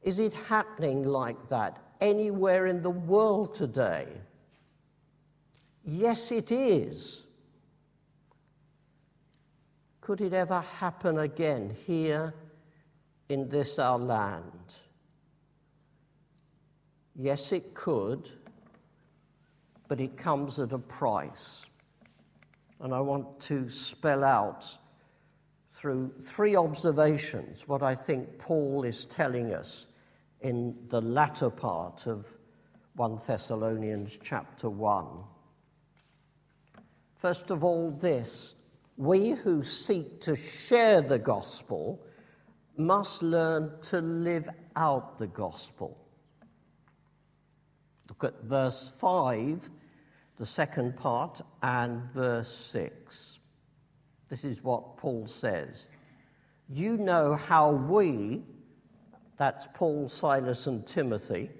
Is 0.02 0.18
it 0.18 0.34
happening 0.34 1.04
like 1.04 1.48
that 1.48 1.78
anywhere 2.00 2.66
in 2.66 2.82
the 2.82 2.90
world 2.90 3.54
today? 3.54 4.08
Yes, 5.90 6.32
it 6.32 6.52
is. 6.52 7.24
Could 10.02 10.20
it 10.20 10.34
ever 10.34 10.60
happen 10.60 11.18
again 11.18 11.74
here 11.86 12.34
in 13.30 13.48
this 13.48 13.78
our 13.78 13.98
land? 13.98 14.74
Yes, 17.16 17.52
it 17.52 17.72
could, 17.72 18.28
but 19.88 19.98
it 19.98 20.18
comes 20.18 20.58
at 20.58 20.74
a 20.74 20.78
price. 20.78 21.64
And 22.80 22.92
I 22.92 23.00
want 23.00 23.40
to 23.40 23.70
spell 23.70 24.24
out 24.24 24.66
through 25.72 26.12
three 26.20 26.54
observations 26.54 27.66
what 27.66 27.82
I 27.82 27.94
think 27.94 28.38
Paul 28.38 28.84
is 28.84 29.06
telling 29.06 29.54
us 29.54 29.86
in 30.42 30.76
the 30.90 31.00
latter 31.00 31.48
part 31.48 32.06
of 32.06 32.26
1 32.96 33.20
Thessalonians 33.26 34.18
chapter 34.22 34.68
1. 34.68 35.06
First 37.18 37.50
of 37.50 37.64
all, 37.64 37.90
this 37.90 38.54
we 38.96 39.30
who 39.30 39.62
seek 39.62 40.20
to 40.22 40.36
share 40.36 41.02
the 41.02 41.18
gospel 41.18 42.00
must 42.76 43.22
learn 43.24 43.72
to 43.82 44.00
live 44.00 44.48
out 44.76 45.18
the 45.18 45.26
gospel. 45.26 45.98
Look 48.08 48.22
at 48.22 48.44
verse 48.44 48.96
5, 49.00 49.68
the 50.36 50.46
second 50.46 50.96
part, 50.96 51.40
and 51.60 52.04
verse 52.12 52.54
6. 52.54 53.40
This 54.28 54.44
is 54.44 54.62
what 54.62 54.96
Paul 54.96 55.26
says. 55.26 55.88
You 56.68 56.96
know 56.96 57.34
how 57.34 57.72
we, 57.72 58.44
that's 59.36 59.66
Paul, 59.74 60.08
Silas, 60.08 60.68
and 60.68 60.86
Timothy, 60.86 61.50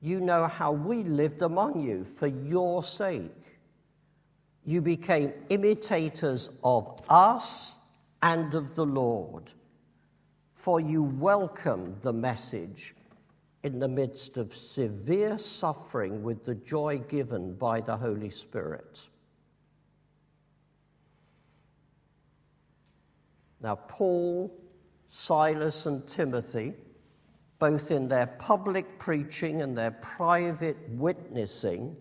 you 0.00 0.20
know 0.20 0.46
how 0.46 0.72
we 0.72 1.02
lived 1.02 1.42
among 1.42 1.80
you 1.80 2.04
for 2.04 2.26
your 2.26 2.82
sake. 2.82 3.32
You 4.68 4.82
became 4.82 5.32
imitators 5.48 6.50
of 6.62 7.00
us 7.08 7.78
and 8.20 8.54
of 8.54 8.74
the 8.74 8.84
Lord, 8.84 9.54
for 10.52 10.78
you 10.78 11.02
welcomed 11.02 12.02
the 12.02 12.12
message 12.12 12.94
in 13.62 13.78
the 13.78 13.88
midst 13.88 14.36
of 14.36 14.52
severe 14.52 15.38
suffering 15.38 16.22
with 16.22 16.44
the 16.44 16.54
joy 16.54 16.98
given 16.98 17.54
by 17.54 17.80
the 17.80 17.96
Holy 17.96 18.28
Spirit. 18.28 19.08
Now, 23.62 23.76
Paul, 23.76 24.54
Silas, 25.06 25.86
and 25.86 26.06
Timothy, 26.06 26.74
both 27.58 27.90
in 27.90 28.08
their 28.08 28.26
public 28.26 28.98
preaching 28.98 29.62
and 29.62 29.78
their 29.78 29.92
private 29.92 30.76
witnessing, 30.90 31.96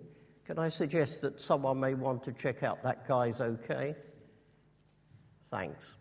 can 0.47 0.57
I 0.57 0.69
suggest 0.69 1.19
that 1.21 1.41
someone 1.41 1.77
may 1.77 1.93
want 1.93 2.23
to 2.23 2.31
check 2.31 2.63
out 2.63 2.81
that 2.83 3.05
guy's 3.05 3.41
okay? 3.41 3.95
Thanks. 5.51 5.95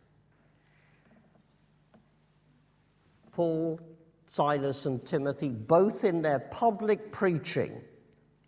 Paul, 3.33 3.81
Silas, 4.27 4.87
and 4.87 5.05
Timothy, 5.05 5.49
both 5.49 6.05
in 6.05 6.23
their 6.23 6.39
public 6.39 7.11
preaching 7.11 7.83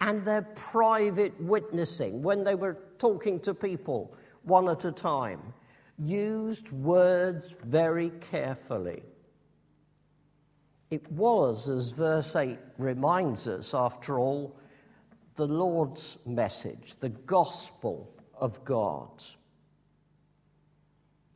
and 0.00 0.24
their 0.24 0.42
private 0.42 1.38
witnessing, 1.40 2.22
when 2.22 2.44
they 2.44 2.54
were 2.54 2.78
talking 2.98 3.40
to 3.40 3.52
people 3.52 4.16
one 4.44 4.68
at 4.68 4.84
a 4.84 4.92
time, 4.92 5.52
used 5.98 6.70
words 6.70 7.56
very 7.64 8.10
carefully. 8.30 9.02
It 10.92 11.10
was, 11.10 11.68
as 11.68 11.90
verse 11.90 12.36
8 12.36 12.56
reminds 12.78 13.48
us, 13.48 13.74
after 13.74 14.20
all, 14.20 14.56
the 15.38 15.46
Lord's 15.46 16.18
message, 16.26 16.96
the 16.98 17.10
gospel 17.10 18.12
of 18.34 18.64
God. 18.64 19.22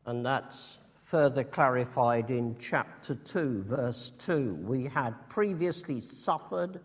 And 0.04 0.26
that's 0.26 0.78
further 1.00 1.44
clarified 1.44 2.28
in 2.28 2.56
chapter 2.58 3.14
2, 3.14 3.62
verse 3.62 4.10
2. 4.18 4.56
We 4.66 4.86
had 4.86 5.14
previously 5.28 6.00
suffered 6.00 6.80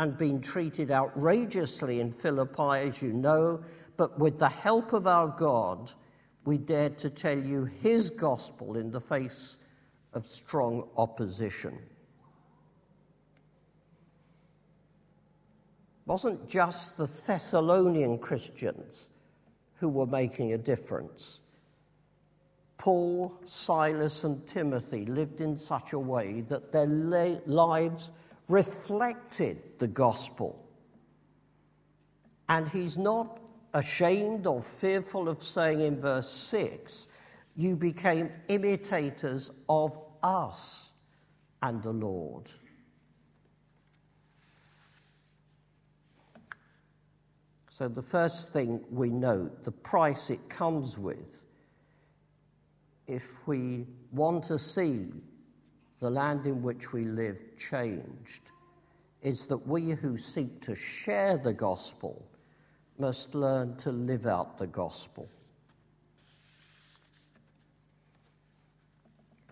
and 0.00 0.18
been 0.18 0.40
treated 0.40 0.90
outrageously 0.90 2.00
in 2.00 2.10
Philippi, 2.10 2.88
as 2.88 3.00
you 3.00 3.12
know, 3.12 3.62
but 3.96 4.18
with 4.18 4.40
the 4.40 4.48
help 4.48 4.92
of 4.92 5.06
our 5.06 5.28
God, 5.28 5.92
we 6.44 6.58
dared 6.58 6.98
to 6.98 7.10
tell 7.10 7.38
you 7.38 7.66
his 7.66 8.10
gospel 8.10 8.76
in 8.76 8.90
the 8.90 9.00
face 9.00 9.58
of 10.12 10.26
strong 10.26 10.88
opposition. 10.96 11.78
Wasn't 16.12 16.46
just 16.46 16.98
the 16.98 17.06
Thessalonian 17.06 18.18
Christians 18.18 19.08
who 19.76 19.88
were 19.88 20.04
making 20.04 20.52
a 20.52 20.58
difference. 20.58 21.40
Paul, 22.76 23.32
Silas, 23.46 24.22
and 24.22 24.46
Timothy 24.46 25.06
lived 25.06 25.40
in 25.40 25.56
such 25.56 25.94
a 25.94 25.98
way 25.98 26.42
that 26.50 26.70
their 26.70 26.84
lives 26.84 28.12
reflected 28.46 29.62
the 29.78 29.88
gospel. 29.88 30.62
And 32.46 32.68
he's 32.68 32.98
not 32.98 33.40
ashamed 33.72 34.46
or 34.46 34.60
fearful 34.60 35.30
of 35.30 35.42
saying 35.42 35.80
in 35.80 35.98
verse 35.98 36.28
6 36.28 37.08
you 37.56 37.74
became 37.74 38.28
imitators 38.48 39.50
of 39.66 39.98
us 40.22 40.92
and 41.62 41.82
the 41.82 41.94
Lord. 41.94 42.50
So, 47.72 47.88
the 47.88 48.02
first 48.02 48.52
thing 48.52 48.84
we 48.90 49.08
note, 49.08 49.64
the 49.64 49.72
price 49.72 50.28
it 50.28 50.50
comes 50.50 50.98
with 50.98 51.46
if 53.06 53.48
we 53.48 53.86
want 54.10 54.44
to 54.44 54.58
see 54.58 55.08
the 55.98 56.10
land 56.10 56.44
in 56.44 56.62
which 56.62 56.92
we 56.92 57.06
live 57.06 57.40
changed, 57.56 58.50
is 59.22 59.46
that 59.46 59.66
we 59.66 59.92
who 59.92 60.18
seek 60.18 60.60
to 60.60 60.74
share 60.74 61.38
the 61.38 61.54
gospel 61.54 62.28
must 62.98 63.34
learn 63.34 63.74
to 63.78 63.90
live 63.90 64.26
out 64.26 64.58
the 64.58 64.66
gospel. 64.66 65.30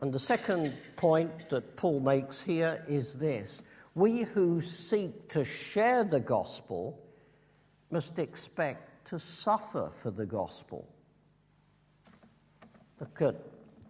And 0.03 0.13
the 0.13 0.19
second 0.19 0.75
point 0.97 1.49
that 1.49 1.75
Paul 1.75 2.01
makes 2.01 2.43
here 2.43 2.85
is 2.87 3.15
this 3.15 3.63
we 3.95 4.25
who 4.25 4.61
seek 4.61 5.31
to 5.31 5.43
share 5.43 6.05
the 6.05 6.21
gospel 6.21 7.03
must 7.91 8.19
expect 8.19 9.07
to 9.07 9.19
suffer 9.19 9.91
for 9.95 10.11
the 10.11 10.27
gospel. 10.27 10.89
Look 13.01 13.23
at 13.23 13.37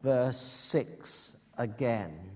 verse 0.02 0.40
6 0.40 1.36
again. 1.58 2.30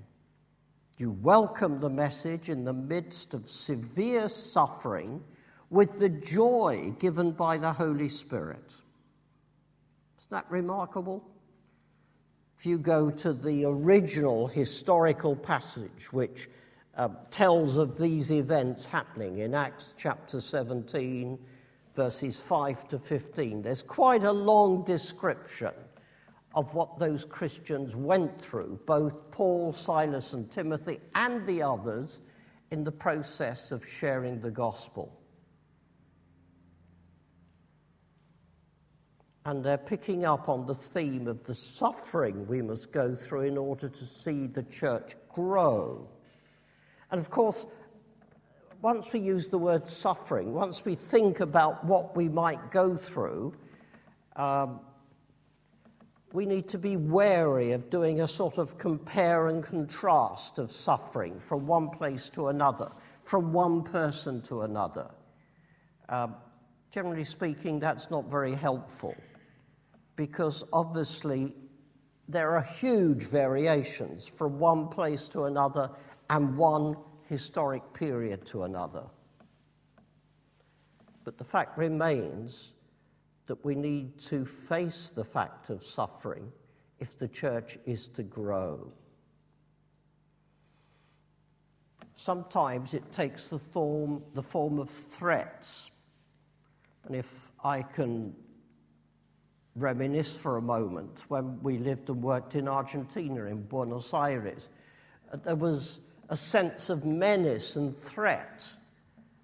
You 0.99 1.11
welcome 1.11 1.79
the 1.79 1.91
message 1.91 2.51
in 2.51 2.65
the 2.65 2.73
midst 2.73 3.35
of 3.35 3.49
severe 3.49 4.29
suffering 4.29 5.23
with 5.71 5.99
the 5.99 6.09
joy 6.09 6.95
given 6.99 7.33
by 7.33 7.59
the 7.59 7.73
Holy 7.73 8.09
Spirit. 8.09 8.75
Isn't 10.19 10.31
that 10.31 10.47
remarkable? 10.51 11.25
If 12.59 12.67
you 12.67 12.79
go 12.79 13.11
to 13.11 13.33
the 13.33 13.65
original 13.65 14.47
historical 14.47 15.35
passage, 15.35 16.13
which 16.13 16.49
uh, 16.97 17.09
tells 17.31 17.77
of 17.77 17.99
these 17.99 18.31
events 18.31 18.87
happening 18.87 19.39
in 19.39 19.55
Acts 19.55 19.95
chapter 19.97 20.41
17, 20.41 21.39
verses 21.95 22.41
5 22.41 22.89
to 22.89 22.99
15, 22.99 23.63
there's 23.63 23.83
quite 23.83 24.25
a 24.25 24.33
long 24.33 24.85
description 24.85 25.73
of 26.55 26.75
what 26.75 26.99
those 26.99 27.25
Christians 27.25 27.97
went 27.97 28.41
through, 28.41 28.81
both 28.87 29.31
Paul, 29.31 29.73
Silas, 29.73 30.33
and 30.33 30.51
Timothy, 30.51 31.01
and 31.15 31.47
the 31.47 31.63
others, 31.63 32.21
in 32.71 32.85
the 32.85 32.93
process 32.93 33.71
of 33.71 33.87
sharing 33.87 34.41
the 34.41 34.51
gospel. 34.51 35.21
And 39.45 39.63
they're 39.63 39.77
picking 39.77 40.25
up 40.25 40.49
on 40.49 40.67
the 40.67 40.75
theme 40.75 41.29
of 41.29 41.45
the 41.45 41.55
suffering 41.55 42.47
we 42.47 42.63
must 42.63 42.93
go 42.93 43.15
through 43.15 43.43
in 43.43 43.59
order 43.59 43.89
to 43.89 44.05
see 44.05 44.47
the 44.47 44.63
church 44.63 45.17
grow. 45.33 46.09
And 47.11 47.21
of 47.21 47.31
course, 47.31 47.67
once 48.85 49.15
we 49.15 49.19
use 49.19 49.49
the 49.49 49.57
word 49.57 49.89
suffering, 49.89 50.53
once 50.53 50.85
we 50.85 50.95
think 50.95 51.41
about 51.41 51.83
what 51.87 52.15
we 52.15 52.29
might 52.29 52.71
go 52.71 52.95
through, 52.95 53.51
um, 54.37 54.79
we 56.35 56.45
need 56.45 56.69
to 56.69 56.77
be 56.77 56.95
wary 56.95 57.73
of 57.73 57.89
doing 57.89 58.21
a 58.21 58.29
sort 58.29 58.59
of 58.59 58.77
compare 58.77 59.49
and 59.49 59.65
contrast 59.65 60.59
of 60.59 60.71
suffering 60.71 61.41
from 61.41 61.67
one 61.67 61.89
place 61.89 62.29
to 62.29 62.49
another, 62.49 62.93
from 63.23 63.55
one 63.55 63.83
person 63.83 64.43
to 64.43 64.61
another. 64.61 65.11
Uh, 66.07 66.29
generally 66.91 67.25
speaking, 67.25 67.81
that's 67.81 68.11
not 68.11 68.31
very 68.31 68.55
helpful 68.55 69.17
because 70.15 70.63
obviously 70.75 71.55
there 72.29 72.55
are 72.55 72.63
huge 72.63 73.23
variations 73.23 74.29
from 74.29 74.59
one 74.59 74.89
place 74.89 75.27
to 75.27 75.45
another 75.45 75.89
and 76.29 76.59
one 76.59 76.95
historic 77.29 77.95
period 77.95 78.47
to 78.47 78.65
another. 78.65 79.05
But 81.25 81.39
the 81.39 81.45
fact 81.45 81.79
remains 81.79 82.73
that 83.47 83.65
we 83.65 83.75
need 83.75 84.19
to 84.19 84.45
face 84.45 85.11
the 85.11 85.25
fact 85.25 85.71
of 85.71 85.83
suffering 85.83 86.53
if 86.99 87.19
the 87.19 87.29
church 87.29 87.79
is 87.87 88.09
to 88.09 88.23
grow. 88.23 88.93
sometimes 92.15 92.95
it 92.95 93.13
takes 93.13 93.49
the 93.49 93.59
form, 93.59 94.23
the 94.35 94.43
form 94.43 94.79
of 94.79 94.89
threats. 94.89 95.91
And 97.05 97.15
if 97.15 97.53
I 97.63 97.83
can 97.83 98.35
reminisce 99.77 100.37
for 100.37 100.57
a 100.57 100.63
moment, 100.63 101.25
when 101.29 101.63
we 101.63 101.79
lived 101.79 102.09
and 102.09 102.23
worked 102.23 102.55
in 102.55 102.69
Argentina, 102.69 103.45
in 103.45 103.63
Buenos 103.63 104.15
Aires, 104.15 104.71
uh, 105.33 105.37
there 105.37 105.57
was 105.57 106.01
a 106.35 106.37
sense 106.37 106.91
of 106.91 107.05
menace 107.05 107.77
and 107.77 107.97
threat 107.97 108.67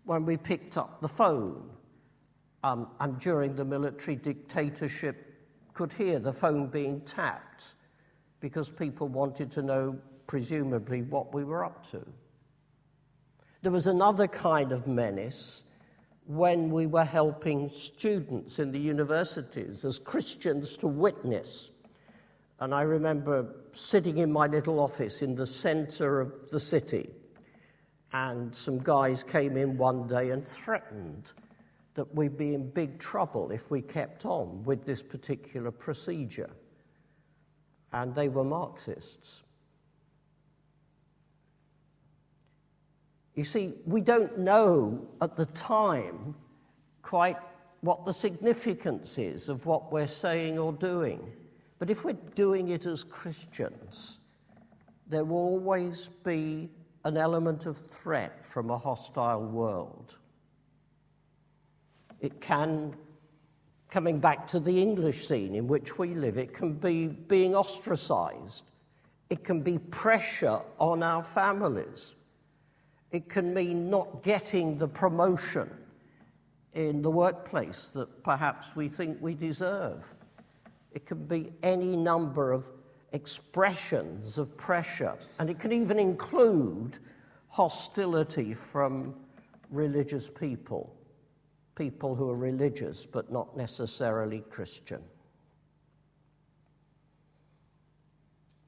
when 0.06 0.26
we 0.26 0.36
picked 0.36 0.76
up 0.76 1.00
the 1.00 1.06
phone. 1.06 1.70
Um, 2.64 2.88
and 2.98 3.16
during 3.20 3.54
the 3.54 3.64
military 3.64 4.16
dictatorship, 4.16 5.24
could 5.72 5.92
hear 5.92 6.18
the 6.18 6.32
phone 6.32 6.66
being 6.66 7.00
tapped 7.02 7.74
because 8.40 8.68
people 8.68 9.06
wanted 9.06 9.52
to 9.52 9.62
know, 9.62 9.96
presumably, 10.26 11.02
what 11.02 11.32
we 11.32 11.44
were 11.44 11.64
up 11.64 11.88
to. 11.92 12.04
There 13.62 13.70
was 13.70 13.86
another 13.86 14.26
kind 14.26 14.72
of 14.72 14.88
menace 14.88 15.62
when 16.26 16.70
we 16.70 16.88
were 16.88 17.04
helping 17.04 17.68
students 17.68 18.58
in 18.58 18.72
the 18.72 18.80
universities 18.80 19.84
as 19.84 20.00
Christians 20.00 20.76
to 20.78 20.88
witness. 20.88 21.70
And 22.60 22.74
I 22.74 22.82
remember 22.82 23.54
sitting 23.72 24.18
in 24.18 24.30
my 24.30 24.46
little 24.46 24.80
office 24.80 25.22
in 25.22 25.34
the 25.34 25.46
center 25.46 26.20
of 26.20 26.50
the 26.50 26.60
city, 26.60 27.08
and 28.12 28.54
some 28.54 28.78
guys 28.78 29.22
came 29.22 29.56
in 29.56 29.78
one 29.78 30.06
day 30.06 30.30
and 30.30 30.46
threatened 30.46 31.32
that 31.94 32.14
we'd 32.14 32.36
be 32.36 32.54
in 32.54 32.70
big 32.70 32.98
trouble 32.98 33.50
if 33.50 33.70
we 33.70 33.80
kept 33.80 34.26
on 34.26 34.62
with 34.64 34.84
this 34.84 35.02
particular 35.02 35.70
procedure. 35.70 36.50
And 37.92 38.14
they 38.14 38.28
were 38.28 38.44
Marxists. 38.44 39.42
You 43.34 43.44
see, 43.44 43.72
we 43.86 44.00
don't 44.00 44.38
know 44.38 45.08
at 45.20 45.36
the 45.36 45.46
time 45.46 46.34
quite 47.00 47.38
what 47.80 48.04
the 48.04 48.12
significance 48.12 49.18
is 49.18 49.48
of 49.48 49.64
what 49.66 49.90
we're 49.90 50.06
saying 50.06 50.58
or 50.58 50.72
doing. 50.72 51.32
But 51.80 51.88
if 51.88 52.04
we're 52.04 52.12
doing 52.34 52.68
it 52.68 52.84
as 52.84 53.02
Christians, 53.02 54.20
there 55.08 55.24
will 55.24 55.38
always 55.38 56.08
be 56.22 56.68
an 57.04 57.16
element 57.16 57.64
of 57.64 57.78
threat 57.78 58.44
from 58.44 58.70
a 58.70 58.76
hostile 58.76 59.42
world. 59.46 60.18
It 62.20 62.38
can, 62.38 62.94
coming 63.88 64.20
back 64.20 64.46
to 64.48 64.60
the 64.60 64.80
English 64.80 65.26
scene 65.26 65.54
in 65.54 65.66
which 65.66 65.98
we 65.98 66.14
live, 66.14 66.36
it 66.36 66.52
can 66.52 66.74
be 66.74 67.06
being 67.06 67.54
ostracized. 67.54 68.70
It 69.30 69.42
can 69.42 69.62
be 69.62 69.78
pressure 69.78 70.60
on 70.78 71.02
our 71.02 71.22
families. 71.22 72.14
It 73.10 73.30
can 73.30 73.54
mean 73.54 73.88
not 73.88 74.22
getting 74.22 74.76
the 74.76 74.86
promotion 74.86 75.70
in 76.74 77.00
the 77.00 77.10
workplace 77.10 77.90
that 77.92 78.22
perhaps 78.22 78.76
we 78.76 78.88
think 78.88 79.16
we 79.22 79.32
deserve. 79.32 80.14
It 80.92 81.06
can 81.06 81.26
be 81.26 81.52
any 81.62 81.96
number 81.96 82.52
of 82.52 82.70
expressions 83.12 84.38
of 84.38 84.56
pressure, 84.56 85.16
and 85.38 85.50
it 85.50 85.58
can 85.58 85.72
even 85.72 85.98
include 85.98 86.98
hostility 87.48 88.54
from 88.54 89.14
religious 89.70 90.28
people, 90.30 90.94
people 91.74 92.14
who 92.14 92.30
are 92.30 92.36
religious 92.36 93.06
but 93.06 93.32
not 93.32 93.56
necessarily 93.56 94.40
Christian. 94.50 95.02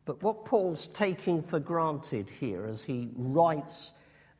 But 0.05 0.23
what 0.23 0.45
Paul's 0.45 0.89
taking 0.89 1.43
for 1.43 1.61
granted 1.61 2.29
here 2.29 2.67
as 2.67 2.85
he 2.85 3.11
writes 3.15 3.93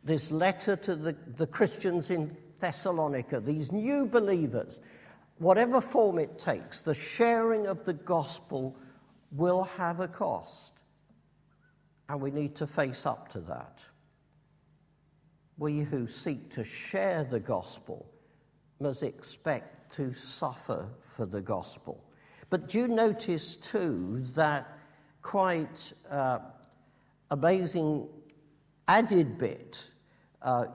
this 0.03 0.33
letter 0.33 0.75
to 0.77 0.97
the, 0.97 1.17
the 1.37 1.47
Christians 1.47 2.11
in 2.11 2.37
Thessalonica, 2.59 3.39
these 3.41 3.71
new 3.71 4.07
believers, 4.07 4.81
whatever 5.43 5.81
form 5.81 6.19
it 6.19 6.39
takes, 6.39 6.83
the 6.83 6.95
sharing 6.95 7.67
of 7.67 7.85
the 7.85 7.93
gospel 7.93 8.77
will 9.33 9.65
have 9.65 9.99
a 9.99 10.09
cost. 10.09 10.75
And 12.09 12.21
we 12.21 12.31
need 12.31 12.55
to 12.57 12.67
face 12.67 13.07
up 13.07 13.29
to 13.31 13.41
that. 13.41 13.85
We 15.59 15.81
who 15.81 16.07
seek 16.07 16.51
to 16.51 16.65
share 16.65 17.25
the 17.25 17.41
gospel 17.41 18.07
must 18.79 19.03
expect 19.03 19.95
to 19.97 20.13
suffer 20.13 20.89
for 21.01 21.27
the 21.27 21.41
gospel. 21.41 22.05
But 22.49 22.69
do 22.69 22.79
you 22.79 22.89
notice 22.89 23.57
too 23.57 24.25
that 24.35 24.79
quite 25.23 25.93
uh, 26.11 26.39
amazing 27.31 28.09
added 28.89 29.39
bit 29.39 29.89
uh, 30.43 30.67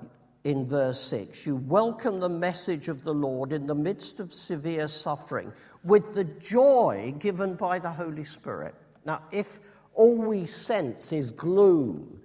in 0.47 0.65
verse 0.65 1.01
6. 1.01 1.45
You 1.45 1.57
welcome 1.57 2.21
the 2.21 2.29
message 2.29 2.87
of 2.87 3.03
the 3.03 3.13
Lord 3.13 3.51
in 3.51 3.67
the 3.67 3.75
midst 3.75 4.21
of 4.21 4.31
severe 4.31 4.87
suffering 4.87 5.51
with 5.83 6.13
the 6.13 6.23
joy 6.23 7.13
given 7.19 7.55
by 7.55 7.79
the 7.79 7.91
Holy 7.91 8.23
Spirit. 8.23 8.73
Now, 9.05 9.23
if 9.29 9.59
all 9.93 10.15
we 10.15 10.45
sense 10.45 11.11
is 11.11 11.31
gloom, 11.31 12.21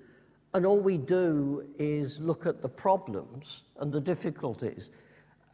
and 0.55 0.65
all 0.65 0.79
we 0.79 0.99
do 0.99 1.67
is 1.81 2.21
look 2.21 2.47
at 2.47 2.63
the 2.63 2.69
problems 2.69 3.65
and 3.81 3.93
the 3.93 4.01
difficulties, 4.01 4.91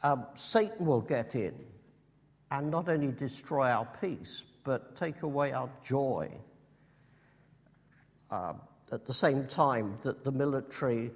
um, 0.02 0.26
Satan 0.34 0.84
will 0.84 1.00
get 1.00 1.34
in 1.34 1.54
and 2.50 2.70
not 2.70 2.90
only 2.90 3.12
destroy 3.12 3.70
our 3.70 3.88
peace, 3.98 4.44
but 4.64 4.94
take 4.94 5.22
away 5.22 5.52
our 5.52 5.70
joy. 5.82 6.28
Uh, 8.30 8.52
at 8.92 9.06
the 9.06 9.14
same 9.14 9.46
time 9.46 9.96
that 10.02 10.22
the 10.22 10.32
military 10.32 11.12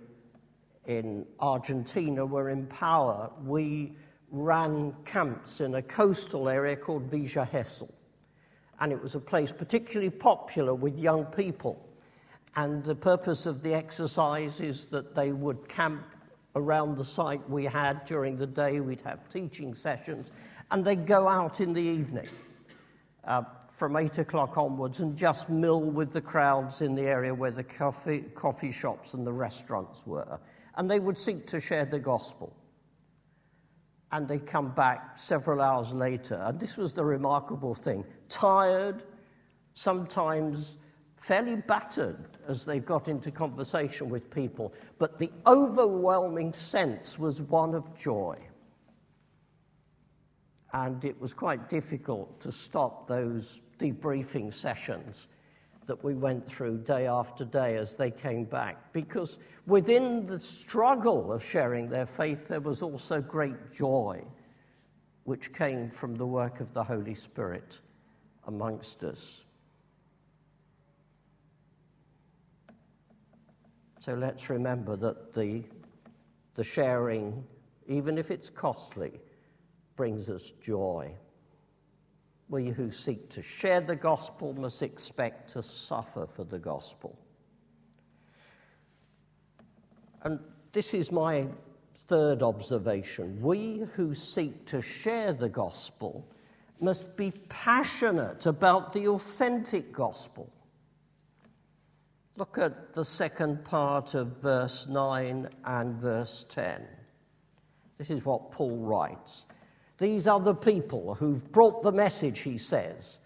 in 0.86 1.26
Argentina 1.38 2.26
were 2.26 2.50
in 2.50 2.66
power, 2.66 3.30
we 3.44 3.92
ran 4.30 4.94
camps 5.04 5.60
in 5.60 5.74
a 5.74 5.82
coastal 5.82 6.48
area 6.48 6.76
called 6.76 7.04
Villa 7.04 7.46
Gesell. 7.46 7.90
And 8.80 8.92
it 8.92 9.00
was 9.00 9.14
a 9.14 9.20
place 9.20 9.52
particularly 9.52 10.10
popular 10.10 10.74
with 10.74 10.98
young 10.98 11.26
people. 11.26 11.88
And 12.56 12.82
the 12.84 12.94
purpose 12.94 13.46
of 13.46 13.62
the 13.62 13.74
exercise 13.74 14.60
is 14.60 14.88
that 14.88 15.14
they 15.14 15.32
would 15.32 15.68
camp 15.68 16.04
around 16.56 16.96
the 16.96 17.04
site 17.04 17.48
we 17.48 17.64
had 17.64 18.04
during 18.04 18.36
the 18.36 18.46
day. 18.46 18.80
We'd 18.80 19.00
have 19.02 19.28
teaching 19.28 19.74
sessions, 19.74 20.32
and 20.70 20.84
they'd 20.84 21.06
go 21.06 21.28
out 21.28 21.60
in 21.60 21.72
the 21.72 21.82
evening 21.82 22.28
uh, 23.24 23.42
from 23.70 23.96
8 23.96 24.18
o'clock 24.18 24.58
onwards 24.58 25.00
and 25.00 25.16
just 25.16 25.48
mill 25.48 25.80
with 25.80 26.12
the 26.12 26.20
crowds 26.20 26.82
in 26.82 26.94
the 26.94 27.02
area 27.02 27.34
where 27.34 27.50
the 27.50 27.64
coffee, 27.64 28.24
coffee 28.34 28.72
shops 28.72 29.14
and 29.14 29.26
the 29.26 29.32
restaurants 29.32 30.06
were 30.06 30.38
and 30.76 30.90
they 30.90 31.00
would 31.00 31.18
seek 31.18 31.46
to 31.48 31.60
share 31.60 31.84
the 31.84 31.98
gospel. 31.98 32.56
And 34.10 34.28
they 34.28 34.38
come 34.38 34.74
back 34.74 35.16
several 35.16 35.60
hours 35.60 35.94
later. 35.94 36.34
And 36.44 36.60
this 36.60 36.76
was 36.76 36.92
the 36.92 37.04
remarkable 37.04 37.74
thing 37.74 38.04
tired, 38.28 39.04
sometimes 39.72 40.76
fairly 41.22 41.56
battered 41.56 42.36
as 42.48 42.64
they 42.64 42.80
got 42.80 43.06
into 43.06 43.30
conversation 43.30 44.08
with 44.08 44.28
people, 44.28 44.74
but 44.98 45.20
the 45.20 45.30
overwhelming 45.46 46.52
sense 46.52 47.16
was 47.16 47.40
one 47.40 47.74
of 47.74 47.94
joy. 47.96 48.36
And 50.72 51.04
it 51.04 51.20
was 51.20 51.32
quite 51.32 51.68
difficult 51.68 52.40
to 52.40 52.50
stop 52.50 53.06
those 53.06 53.60
debriefing 53.78 54.52
sessions 54.52 55.28
that 55.86 56.02
we 56.04 56.14
went 56.14 56.46
through 56.46 56.78
day 56.78 57.06
after 57.06 57.44
day 57.44 57.76
as 57.76 57.96
they 57.96 58.10
came 58.10 58.44
back. 58.44 58.92
Because 58.92 59.38
within 59.66 60.26
the 60.26 60.38
struggle 60.38 61.32
of 61.32 61.44
sharing 61.44 61.88
their 61.88 62.06
faith, 62.06 62.48
there 62.48 62.60
was 62.60 62.82
also 62.82 63.20
great 63.20 63.72
joy, 63.72 64.24
which 65.24 65.52
came 65.52 65.90
from 65.90 66.14
the 66.14 66.26
work 66.26 66.60
of 66.60 66.72
the 66.72 66.84
Holy 66.84 67.14
Spirit 67.14 67.80
amongst 68.46 69.02
us. 69.02 69.42
So 73.98 74.14
let's 74.14 74.50
remember 74.50 74.96
that 74.96 75.32
the, 75.32 75.62
the 76.54 76.64
sharing, 76.64 77.44
even 77.86 78.18
if 78.18 78.30
it's 78.30 78.50
costly, 78.50 79.20
brings 79.96 80.28
us 80.28 80.52
joy 80.60 81.14
we 82.52 82.68
who 82.68 82.90
seek 82.90 83.30
to 83.30 83.42
share 83.42 83.80
the 83.80 83.96
gospel 83.96 84.52
must 84.52 84.82
expect 84.82 85.50
to 85.50 85.62
suffer 85.62 86.26
for 86.26 86.44
the 86.44 86.58
gospel. 86.58 87.18
And 90.22 90.38
this 90.72 90.92
is 90.92 91.10
my 91.10 91.46
third 91.94 92.42
observation. 92.42 93.40
We 93.40 93.84
who 93.94 94.14
seek 94.14 94.66
to 94.66 94.82
share 94.82 95.32
the 95.32 95.48
gospel 95.48 96.28
must 96.78 97.16
be 97.16 97.32
passionate 97.48 98.44
about 98.44 98.92
the 98.92 99.08
authentic 99.08 99.90
gospel. 99.90 100.52
Look 102.36 102.58
at 102.58 102.92
the 102.92 103.04
second 103.04 103.64
part 103.64 104.14
of 104.14 104.42
verse 104.42 104.86
9 104.88 105.48
and 105.64 105.94
verse 105.96 106.44
10. 106.50 106.82
This 107.96 108.10
is 108.10 108.26
what 108.26 108.52
Paul 108.52 108.76
writes. 108.76 109.46
These 110.02 110.26
are 110.26 110.40
the 110.40 110.56
people 110.56 111.14
who've 111.14 111.52
brought 111.52 111.84
the 111.84 111.92
message, 111.92 112.40
he 112.40 112.58
says, 112.58 113.20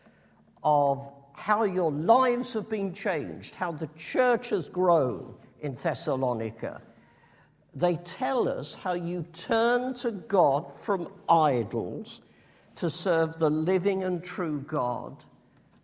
of 0.62 1.10
how 1.32 1.64
your 1.64 1.90
lives 1.90 2.52
have 2.52 2.68
been 2.68 2.92
changed, 2.92 3.54
how 3.54 3.72
the 3.72 3.88
church 3.96 4.50
has 4.50 4.68
grown 4.68 5.34
in 5.60 5.72
Thessalonica. 5.72 6.82
They 7.74 7.96
tell 7.96 8.46
us 8.46 8.74
how 8.74 8.92
you 8.92 9.24
turn 9.32 9.94
to 9.94 10.10
God 10.10 10.70
from 10.70 11.08
idols 11.30 12.20
to 12.74 12.90
serve 12.90 13.38
the 13.38 13.48
living 13.48 14.04
and 14.04 14.22
true 14.22 14.60
God 14.60 15.24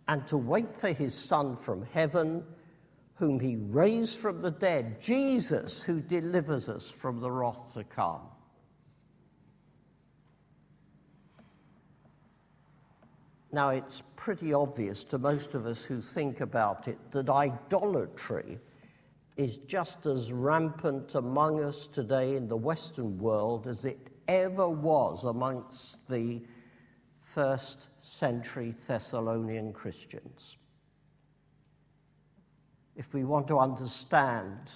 and 0.07 0.27
to 0.27 0.37
wait 0.37 0.75
for 0.75 0.93
his 0.93 1.15
Son 1.15 1.55
from 1.55 1.87
heaven, 1.91 2.43
whom 3.15 3.39
he 3.39 3.55
raised 3.55 4.19
from 4.19 4.43
the 4.43 4.51
dead, 4.51 5.01
Jesus, 5.01 5.81
who 5.81 6.01
delivers 6.01 6.69
us 6.69 6.91
from 6.91 7.19
the 7.19 7.31
wrath 7.31 7.73
to 7.73 7.83
come. 7.83 8.21
Now, 13.53 13.69
it's 13.69 14.01
pretty 14.15 14.51
obvious 14.51 15.03
to 15.05 15.19
most 15.19 15.53
of 15.53 15.67
us 15.67 15.85
who 15.85 16.01
think 16.01 16.41
about 16.41 16.87
it 16.87 16.97
that 17.11 17.29
idolatry 17.29 18.57
is 19.37 19.57
just 19.57 20.07
as 20.07 20.33
rampant 20.33 21.13
among 21.13 21.63
us 21.63 21.85
today 21.85 22.35
in 22.35 22.47
the 22.47 22.57
Western 22.57 23.19
world 23.19 23.67
as 23.67 23.85
it 23.85 24.09
ever 24.27 24.67
was 24.67 25.23
amongst 25.23 26.09
the 26.09 26.41
first 27.19 27.89
century 28.03 28.73
Thessalonian 28.87 29.71
Christians. 29.71 30.57
If 32.95 33.13
we 33.13 33.23
want 33.23 33.47
to 33.49 33.59
understand 33.59 34.73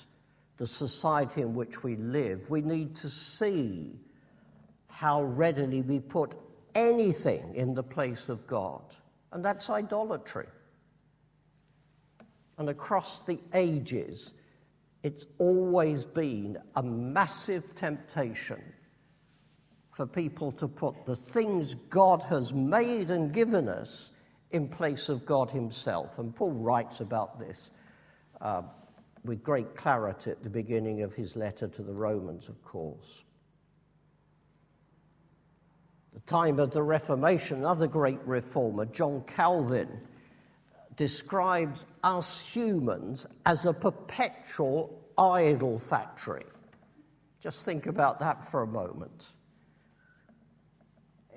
the 0.57 0.67
society 0.67 1.41
in 1.41 1.55
which 1.55 1.81
we 1.81 1.95
live, 1.95 2.47
we 2.51 2.61
need 2.61 2.95
to 2.97 3.09
see 3.09 3.99
how 4.87 5.23
readily 5.23 5.81
we 5.81 5.99
put 5.99 6.35
anything 6.77 7.55
in 7.55 7.73
the 7.73 7.83
place 7.83 8.29
of 8.29 8.45
God, 8.47 8.83
and 9.31 9.43
that's 9.43 9.69
idolatry. 9.69 10.45
And 12.57 12.69
across 12.69 13.21
the 13.21 13.39
ages, 13.53 14.33
it's 15.03 15.25
always 15.39 16.05
been 16.05 16.57
a 16.75 16.83
massive 16.83 17.75
temptation 17.75 18.61
for 19.91 20.05
people 20.05 20.51
to 20.51 20.67
put 20.67 21.05
the 21.05 21.15
things 21.15 21.73
God 21.89 22.23
has 22.23 22.53
made 22.53 23.09
and 23.09 23.33
given 23.33 23.67
us 23.67 24.11
in 24.51 24.67
place 24.67 25.09
of 25.09 25.25
God 25.25 25.51
Himself. 25.51 26.19
And 26.19 26.35
Paul 26.35 26.51
writes 26.51 27.01
about 27.01 27.39
this 27.39 27.71
uh, 28.39 28.61
with 29.23 29.43
great 29.43 29.75
clarity 29.75 30.31
at 30.31 30.43
the 30.43 30.49
beginning 30.49 31.01
of 31.01 31.15
his 31.15 31.35
letter 31.35 31.67
to 31.67 31.81
the 31.81 31.93
Romans, 31.93 32.47
of 32.47 32.63
course 32.63 33.23
the 36.17 36.23
time 36.31 36.57
of 36.57 36.71
the 36.71 36.81
Reformation, 36.81 37.59
another 37.59 37.85
great 37.85 38.19
reformer, 38.25 38.85
John 38.85 39.23
Calvin, 39.27 40.01
describes 40.95 41.85
us 42.03 42.39
humans 42.39 43.27
as 43.45 43.67
a 43.67 43.73
perpetual 43.73 44.99
idol 45.15 45.77
factory. 45.77 46.45
Just 47.39 47.63
think 47.63 47.85
about 47.85 48.19
that 48.19 48.49
for 48.49 48.63
a 48.63 48.67
moment. 48.67 49.27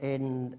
In 0.00 0.58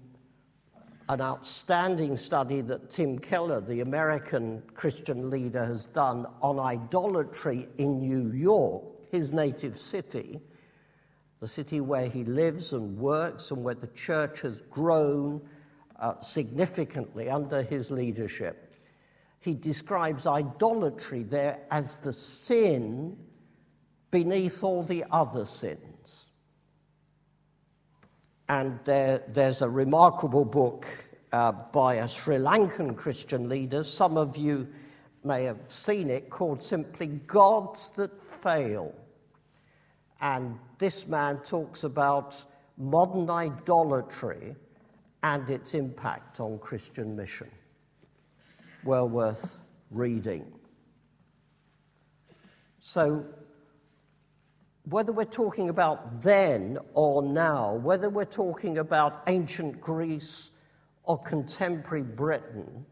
an 1.08 1.20
outstanding 1.20 2.16
study 2.16 2.60
that 2.60 2.90
Tim 2.90 3.18
Keller, 3.18 3.60
the 3.60 3.80
American 3.80 4.62
Christian 4.74 5.30
leader, 5.30 5.64
has 5.64 5.86
done 5.86 6.26
on 6.40 6.60
idolatry 6.60 7.66
in 7.76 7.98
New 7.98 8.30
York, 8.30 8.84
his 9.10 9.32
native 9.32 9.76
city, 9.76 10.40
the 11.42 11.48
city 11.48 11.80
where 11.80 12.06
he 12.06 12.22
lives 12.22 12.72
and 12.72 12.96
works, 12.96 13.50
and 13.50 13.64
where 13.64 13.74
the 13.74 13.88
church 13.88 14.42
has 14.42 14.60
grown 14.70 15.40
uh, 15.98 16.20
significantly 16.20 17.28
under 17.28 17.64
his 17.64 17.90
leadership. 17.90 18.72
He 19.40 19.54
describes 19.54 20.24
idolatry 20.28 21.24
there 21.24 21.58
as 21.68 21.96
the 21.96 22.12
sin 22.12 23.16
beneath 24.12 24.62
all 24.62 24.84
the 24.84 25.04
other 25.10 25.44
sins. 25.44 26.28
And 28.48 28.78
there, 28.84 29.24
there's 29.26 29.62
a 29.62 29.68
remarkable 29.68 30.44
book 30.44 30.86
uh, 31.32 31.50
by 31.72 31.94
a 31.94 32.06
Sri 32.06 32.36
Lankan 32.36 32.96
Christian 32.96 33.48
leader. 33.48 33.82
Some 33.82 34.16
of 34.16 34.36
you 34.36 34.68
may 35.24 35.42
have 35.42 35.62
seen 35.66 36.08
it 36.08 36.30
called 36.30 36.62
simply 36.62 37.08
Gods 37.08 37.90
That 37.90 38.22
Fail. 38.22 38.94
And 40.22 40.58
this 40.78 41.08
man 41.08 41.38
talks 41.38 41.82
about 41.82 42.36
modern 42.78 43.28
idolatry 43.28 44.54
and 45.24 45.50
its 45.50 45.74
impact 45.74 46.38
on 46.38 46.58
Christian 46.60 47.16
mission. 47.16 47.50
Well 48.84 49.08
worth 49.08 49.60
reading. 49.90 50.46
So, 52.78 53.24
whether 54.84 55.12
we're 55.12 55.24
talking 55.24 55.68
about 55.68 56.22
then 56.22 56.78
or 56.94 57.22
now, 57.22 57.74
whether 57.74 58.08
we're 58.08 58.24
talking 58.24 58.78
about 58.78 59.22
ancient 59.26 59.80
Greece 59.80 60.50
or 61.04 61.18
contemporary 61.18 62.02
Britain, 62.02 62.84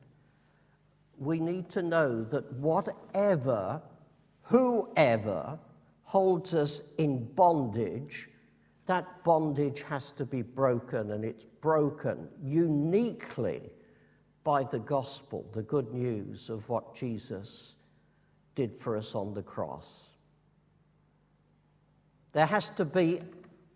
we 1.19 1.41
need 1.41 1.69
to 1.71 1.83
know 1.83 2.25
that 2.25 2.53
whatever, 2.55 3.83
whoever, 4.43 5.59
holds 6.11 6.55
us 6.55 6.93
in 6.99 7.25
bondage, 7.35 8.29
that 8.87 9.23
bondage 9.23 9.83
has 9.83 10.11
to 10.11 10.25
be 10.25 10.43
broken, 10.43 11.13
and 11.13 11.25
it's 11.25 11.47
broken 11.47 12.27
uniquely 12.43 13.61
by 14.43 14.65
the 14.65 14.81
gospel, 14.81 15.49
the 15.53 15.63
good 15.63 15.95
news 15.95 16.51
of 16.51 16.69
what 16.69 16.97
Jesus 16.97 17.77
did 18.57 18.75
for 18.75 18.97
us 18.97 19.15
on 19.15 19.35
the 19.35 19.43
cross. 19.43 20.09
There 22.33 22.47
has 22.47 22.71
to 22.71 22.85
be, 22.85 23.21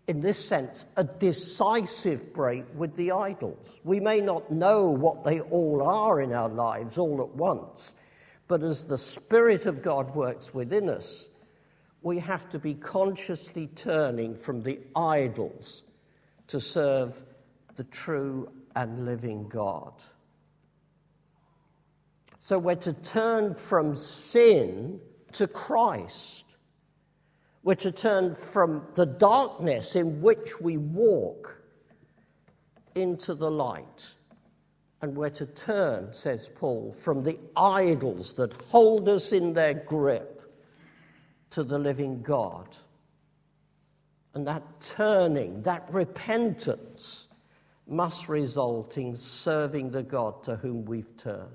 in 0.05 0.19
this 0.19 0.45
sense, 0.45 0.85
a 0.97 1.05
decisive 1.05 2.33
break 2.33 2.65
with 2.75 2.97
the 2.97 3.13
idols. 3.13 3.79
We 3.85 4.01
may 4.01 4.19
not 4.19 4.51
know 4.51 4.89
what 4.89 5.23
they 5.23 5.39
all 5.39 5.81
are 5.81 6.19
in 6.19 6.33
our 6.33 6.49
lives 6.49 6.97
all 6.97 7.21
at 7.21 7.33
once, 7.33 7.95
but 8.49 8.61
as 8.61 8.87
the 8.87 8.97
Spirit 8.97 9.65
of 9.65 9.81
God 9.81 10.13
works 10.13 10.53
within 10.53 10.89
us, 10.89 11.29
we 12.05 12.19
have 12.19 12.47
to 12.47 12.59
be 12.59 12.75
consciously 12.75 13.65
turning 13.75 14.35
from 14.35 14.61
the 14.61 14.79
idols 14.95 15.81
to 16.45 16.61
serve 16.61 17.23
the 17.77 17.83
true 17.85 18.47
and 18.75 19.05
living 19.05 19.49
God. 19.49 19.91
So 22.37 22.59
we're 22.59 22.75
to 22.75 22.93
turn 22.93 23.55
from 23.55 23.95
sin 23.95 24.99
to 25.31 25.47
Christ. 25.47 26.45
We're 27.63 27.73
to 27.73 27.91
turn 27.91 28.35
from 28.35 28.85
the 28.93 29.07
darkness 29.07 29.95
in 29.95 30.21
which 30.21 30.61
we 30.61 30.77
walk 30.77 31.59
into 32.93 33.33
the 33.33 33.49
light. 33.49 34.09
And 35.01 35.15
we're 35.15 35.31
to 35.31 35.47
turn, 35.47 36.13
says 36.13 36.51
Paul, 36.53 36.91
from 36.91 37.23
the 37.23 37.39
idols 37.57 38.35
that 38.35 38.53
hold 38.69 39.09
us 39.09 39.31
in 39.31 39.53
their 39.53 39.73
grip 39.73 40.34
to 41.51 41.63
the 41.63 41.79
living 41.79 42.21
God. 42.21 42.75
And 44.33 44.47
that 44.47 44.63
turning, 44.81 45.61
that 45.63 45.85
repentance, 45.91 47.27
must 47.87 48.27
result 48.27 48.97
in 48.97 49.15
serving 49.15 49.91
the 49.91 50.03
God 50.03 50.43
to 50.43 50.55
whom 50.55 50.85
we've 50.85 51.15
turned. 51.17 51.51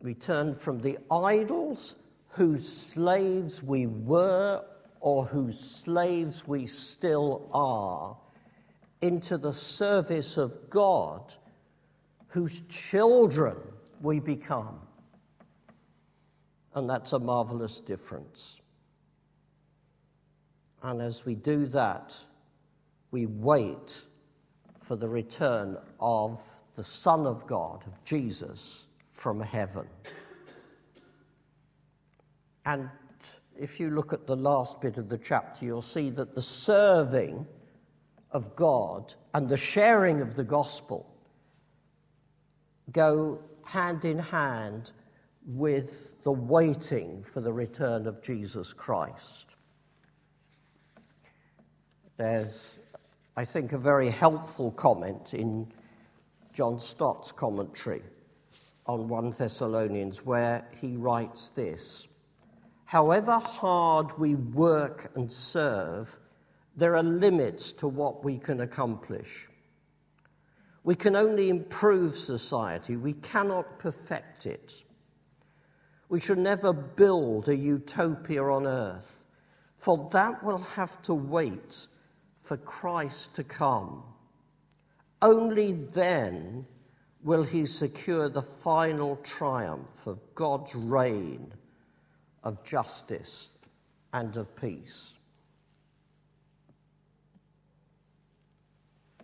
We 0.00 0.14
turn 0.14 0.54
from 0.54 0.80
the 0.80 0.98
idols 1.10 1.96
whose 2.30 2.66
slaves 2.68 3.62
we 3.62 3.86
were 3.86 4.64
or 5.00 5.24
whose 5.24 5.58
slaves 5.58 6.46
we 6.46 6.66
still 6.66 7.48
are 7.52 8.16
into 9.00 9.36
the 9.36 9.52
service 9.52 10.36
of 10.36 10.70
God, 10.70 11.34
whose 12.28 12.60
children 12.62 13.56
we 14.00 14.20
become. 14.20 14.80
And 16.74 16.88
that's 16.88 17.12
a 17.12 17.18
marvelous 17.18 17.80
difference. 17.80 18.60
And 20.82 21.00
as 21.00 21.24
we 21.24 21.34
do 21.34 21.66
that, 21.66 22.16
we 23.10 23.26
wait 23.26 24.02
for 24.80 24.96
the 24.96 25.08
return 25.08 25.76
of 26.00 26.40
the 26.74 26.82
Son 26.82 27.26
of 27.26 27.46
God, 27.46 27.84
of 27.86 28.02
Jesus, 28.04 28.86
from 29.10 29.40
heaven. 29.40 29.86
And 32.64 32.88
if 33.58 33.78
you 33.78 33.90
look 33.90 34.12
at 34.12 34.26
the 34.26 34.36
last 34.36 34.80
bit 34.80 34.96
of 34.96 35.08
the 35.08 35.18
chapter, 35.18 35.64
you'll 35.64 35.82
see 35.82 36.10
that 36.10 36.34
the 36.34 36.42
serving 36.42 37.46
of 38.30 38.56
God 38.56 39.14
and 39.34 39.48
the 39.48 39.56
sharing 39.56 40.20
of 40.20 40.34
the 40.34 40.44
gospel 40.44 41.14
go 42.90 43.40
hand 43.64 44.04
in 44.04 44.18
hand 44.18 44.92
with 45.46 46.22
the 46.22 46.32
waiting 46.32 47.22
for 47.22 47.40
the 47.40 47.52
return 47.52 48.06
of 48.06 48.22
Jesus 48.22 48.72
Christ. 48.72 49.56
There's, 52.16 52.78
I 53.36 53.44
think, 53.44 53.72
a 53.72 53.78
very 53.78 54.10
helpful 54.10 54.70
comment 54.70 55.34
in 55.34 55.72
John 56.52 56.78
Stott's 56.78 57.32
commentary 57.32 58.02
on 58.86 59.08
1 59.08 59.30
Thessalonians, 59.32 60.24
where 60.24 60.66
he 60.80 60.96
writes 60.96 61.50
this 61.50 62.08
However 62.84 63.38
hard 63.38 64.18
we 64.18 64.34
work 64.34 65.10
and 65.14 65.32
serve, 65.32 66.18
there 66.76 66.96
are 66.96 67.02
limits 67.02 67.72
to 67.72 67.88
what 67.88 68.24
we 68.24 68.38
can 68.38 68.60
accomplish. 68.60 69.48
We 70.84 70.94
can 70.94 71.16
only 71.16 71.48
improve 71.48 72.16
society, 72.16 72.96
we 72.96 73.14
cannot 73.14 73.78
perfect 73.78 74.46
it. 74.46 74.84
We 76.12 76.20
should 76.20 76.36
never 76.36 76.74
build 76.74 77.48
a 77.48 77.56
utopia 77.56 78.44
on 78.44 78.66
earth, 78.66 79.24
for 79.78 80.10
that 80.12 80.44
will 80.44 80.58
have 80.58 81.00
to 81.04 81.14
wait 81.14 81.86
for 82.42 82.58
Christ 82.58 83.34
to 83.36 83.42
come. 83.42 84.02
Only 85.22 85.72
then 85.72 86.66
will 87.22 87.44
he 87.44 87.64
secure 87.64 88.28
the 88.28 88.42
final 88.42 89.16
triumph 89.24 90.06
of 90.06 90.20
God's 90.34 90.74
reign 90.74 91.54
of 92.44 92.62
justice 92.62 93.48
and 94.12 94.36
of 94.36 94.54
peace. 94.54 95.14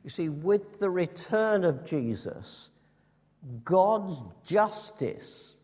You 0.03 0.09
see, 0.09 0.31
with 0.31 0.79
the 0.79 0.89
return 0.89 1.65
of 1.65 1.85
Jesus, 1.85 2.71
God's 3.63 4.23
justice 4.47 5.58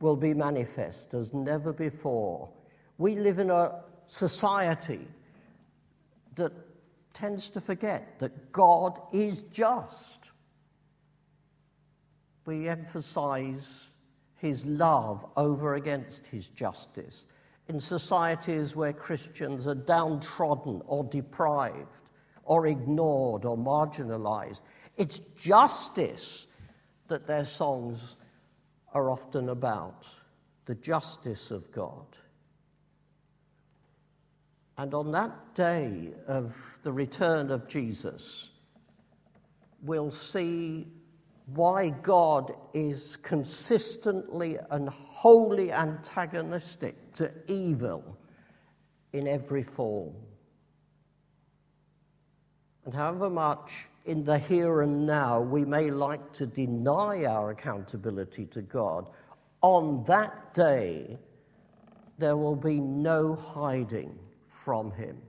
will 0.00 0.16
be 0.16 0.34
manifest 0.34 1.14
as 1.14 1.32
never 1.32 1.72
before. 1.72 2.50
We 2.98 3.16
live 3.16 3.38
in 3.38 3.50
a 3.50 3.82
society 4.06 5.08
that 6.36 6.52
tends 7.12 7.50
to 7.50 7.60
forget 7.60 8.18
that 8.18 8.52
God 8.52 9.00
is 9.12 9.42
just. 9.44 10.20
We 12.44 12.68
emphasize 12.68 13.88
his 14.36 14.66
love 14.66 15.24
over 15.36 15.74
against 15.74 16.26
his 16.26 16.48
justice. 16.48 17.26
In 17.68 17.80
societies 17.80 18.76
where 18.76 18.92
Christians 18.92 19.66
are 19.66 19.74
downtrodden 19.74 20.82
or 20.86 21.04
deprived 21.04 22.10
or 22.42 22.66
ignored 22.66 23.46
or 23.46 23.56
marginalized, 23.56 24.60
it's 24.96 25.18
justice 25.18 26.46
that 27.08 27.26
their 27.26 27.44
songs 27.44 28.16
are 28.94 29.10
often 29.10 29.48
about 29.48 30.06
the 30.66 30.74
justice 30.74 31.50
of 31.50 31.70
God. 31.72 32.06
And 34.78 34.94
on 34.94 35.12
that 35.12 35.54
day 35.54 36.14
of 36.26 36.78
the 36.82 36.92
return 36.92 37.50
of 37.50 37.68
Jesus, 37.68 38.50
we'll 39.82 40.10
see 40.10 40.88
why 41.46 41.90
God 41.90 42.54
is 42.72 43.16
consistently 43.16 44.58
and 44.70 44.88
wholly 44.88 45.70
antagonistic 45.70 47.12
to 47.14 47.32
evil 47.46 48.18
in 49.12 49.28
every 49.28 49.62
form. 49.62 50.14
And 52.84 52.94
however 52.94 53.30
much 53.30 53.86
in 54.04 54.24
the 54.24 54.38
here 54.38 54.82
and 54.82 55.06
now 55.06 55.40
we 55.40 55.64
may 55.64 55.90
like 55.90 56.32
to 56.34 56.46
deny 56.46 57.24
our 57.24 57.50
accountability 57.50 58.46
to 58.46 58.62
God, 58.62 59.08
on 59.62 60.04
that 60.04 60.52
day 60.52 61.18
there 62.18 62.36
will 62.36 62.56
be 62.56 62.80
no 62.80 63.34
hiding 63.34 64.18
from 64.48 64.92
Him. 64.92 65.20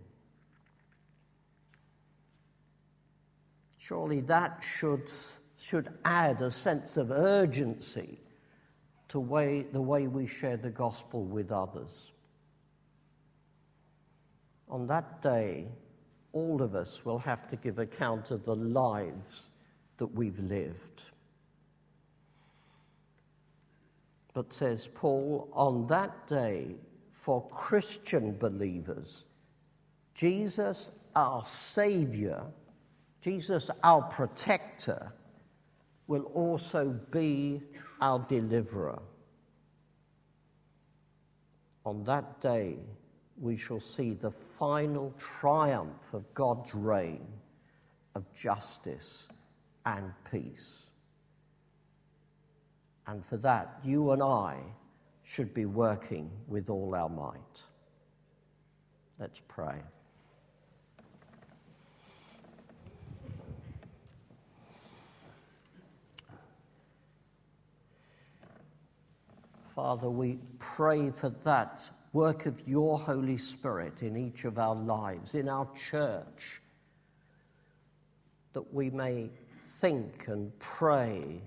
Surely 3.77 4.21
that 4.21 4.63
should, 4.63 5.09
should 5.57 5.89
add 6.03 6.41
a 6.41 6.51
sense 6.51 6.97
of 6.97 7.11
urgency 7.11 8.19
to 9.09 9.19
way, 9.19 9.65
the 9.71 9.81
way 9.81 10.07
we 10.07 10.25
share 10.25 10.57
the 10.57 10.69
gospel 10.69 11.23
with 11.23 11.51
others. 11.51 12.11
On 14.67 14.87
that 14.87 15.21
day, 15.21 15.67
all 16.35 16.61
of 16.61 16.75
us 16.75 17.05
will 17.05 17.19
have 17.19 17.47
to 17.47 17.55
give 17.55 17.79
account 17.79 18.29
of 18.29 18.43
the 18.43 18.55
lives 18.55 19.49
that 19.97 20.07
we've 20.07 20.39
lived. 20.39 21.05
But 24.33 24.51
says 24.51 24.89
Paul, 24.93 25.49
on 25.53 25.87
that 25.87 26.27
day, 26.27 26.75
for 27.09 27.47
Christian 27.47 28.37
believers, 28.37 29.25
Jesus, 30.13 30.91
our 31.15 31.41
Savior, 31.45 32.43
Jesus, 33.21 33.71
our 33.81 34.01
protector, 34.01 35.13
will 36.07 36.23
also 36.33 36.99
be 37.11 37.61
our 38.01 38.19
deliverer. 38.27 39.01
On 41.85 42.03
that 42.03 42.41
day, 42.41 42.75
we 43.37 43.57
shall 43.57 43.79
see 43.79 44.13
the 44.13 44.31
final 44.31 45.13
triumph 45.17 46.13
of 46.13 46.33
God's 46.33 46.73
reign 46.73 47.27
of 48.15 48.31
justice 48.33 49.27
and 49.85 50.13
peace. 50.31 50.87
And 53.07 53.25
for 53.25 53.37
that, 53.37 53.79
you 53.83 54.11
and 54.11 54.23
I 54.23 54.57
should 55.23 55.53
be 55.53 55.65
working 55.65 56.31
with 56.47 56.69
all 56.69 56.95
our 56.95 57.09
might. 57.09 57.63
Let's 59.19 59.41
pray. 59.47 59.81
Father, 69.63 70.09
we 70.09 70.39
pray 70.57 71.11
for 71.11 71.29
that 71.43 71.91
work 72.15 72.45
of 72.45 72.65
your 72.65 72.97
Holy 72.97 73.35
Spirit 73.35 74.01
in 74.01 74.15
each 74.15 74.45
of 74.45 74.57
our 74.57 74.73
lives, 74.73 75.35
in 75.35 75.49
our 75.49 75.67
church, 75.75 76.61
that 78.53 78.73
we 78.73 78.89
may 78.89 79.29
think 79.59 80.29
and 80.29 80.57
pray 80.57 81.41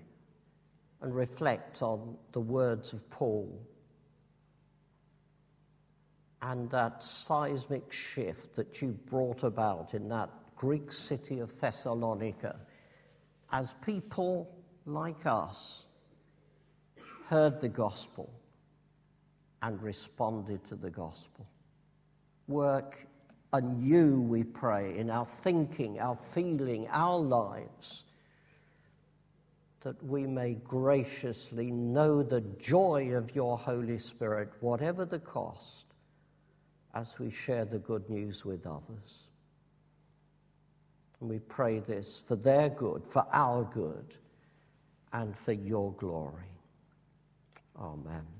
and 1.01 1.15
reflect 1.15 1.81
on 1.81 2.19
the 2.33 2.41
words 2.41 2.93
of 2.93 3.09
Paul. 3.09 3.67
And 6.43 6.71
that 6.71 7.03
seismic 7.03 7.91
shift 7.91 8.55
that 8.57 8.83
you 8.83 8.89
brought 9.07 9.45
about 9.45 9.95
in 9.95 10.11
that 10.11 10.29
Greek 10.55 10.93
city 10.93 11.41
of 11.41 11.59
Thessalonica 11.59 12.61
as 13.51 13.75
people 13.87 14.55
like 14.85 15.25
us 15.25 15.87
heard 17.29 17.63
the 17.63 17.71
gospel 17.71 18.38
and 19.63 19.83
responded 19.83 20.65
to 20.67 20.77
the 20.77 20.91
gospel. 20.91 21.47
Work 22.47 23.07
anew, 23.53 24.21
we 24.21 24.45
pray, 24.45 24.97
in 24.97 25.11
our 25.11 25.25
thinking, 25.25 26.01
our 26.01 26.17
feeling, 26.17 26.87
our 26.91 27.19
lives, 27.19 28.05
that 29.81 30.03
we 30.03 30.27
may 30.27 30.55
graciously 30.55 31.71
know 31.71 32.23
the 32.23 32.41
joy 32.41 33.11
of 33.15 33.35
your 33.35 33.57
Holy 33.57 33.99
Spirit, 33.99 34.51
whatever 34.61 35.05
the 35.05 35.19
cost, 35.19 35.87
as 36.95 37.19
we 37.19 37.31
share 37.31 37.65
the 37.65 37.79
good 37.79 38.09
news 38.11 38.45
with 38.45 38.67
others. 38.67 39.29
And 41.21 41.29
we 41.29 41.39
pray 41.39 41.81
this 41.81 42.21
for 42.21 42.37
their 42.37 42.69
good, 42.69 43.07
for 43.07 43.27
our 43.33 43.65
good, 43.65 44.17
and 45.13 45.37
for 45.37 45.53
your 45.53 45.93
glory. 45.93 46.45
Amen. 47.77 48.38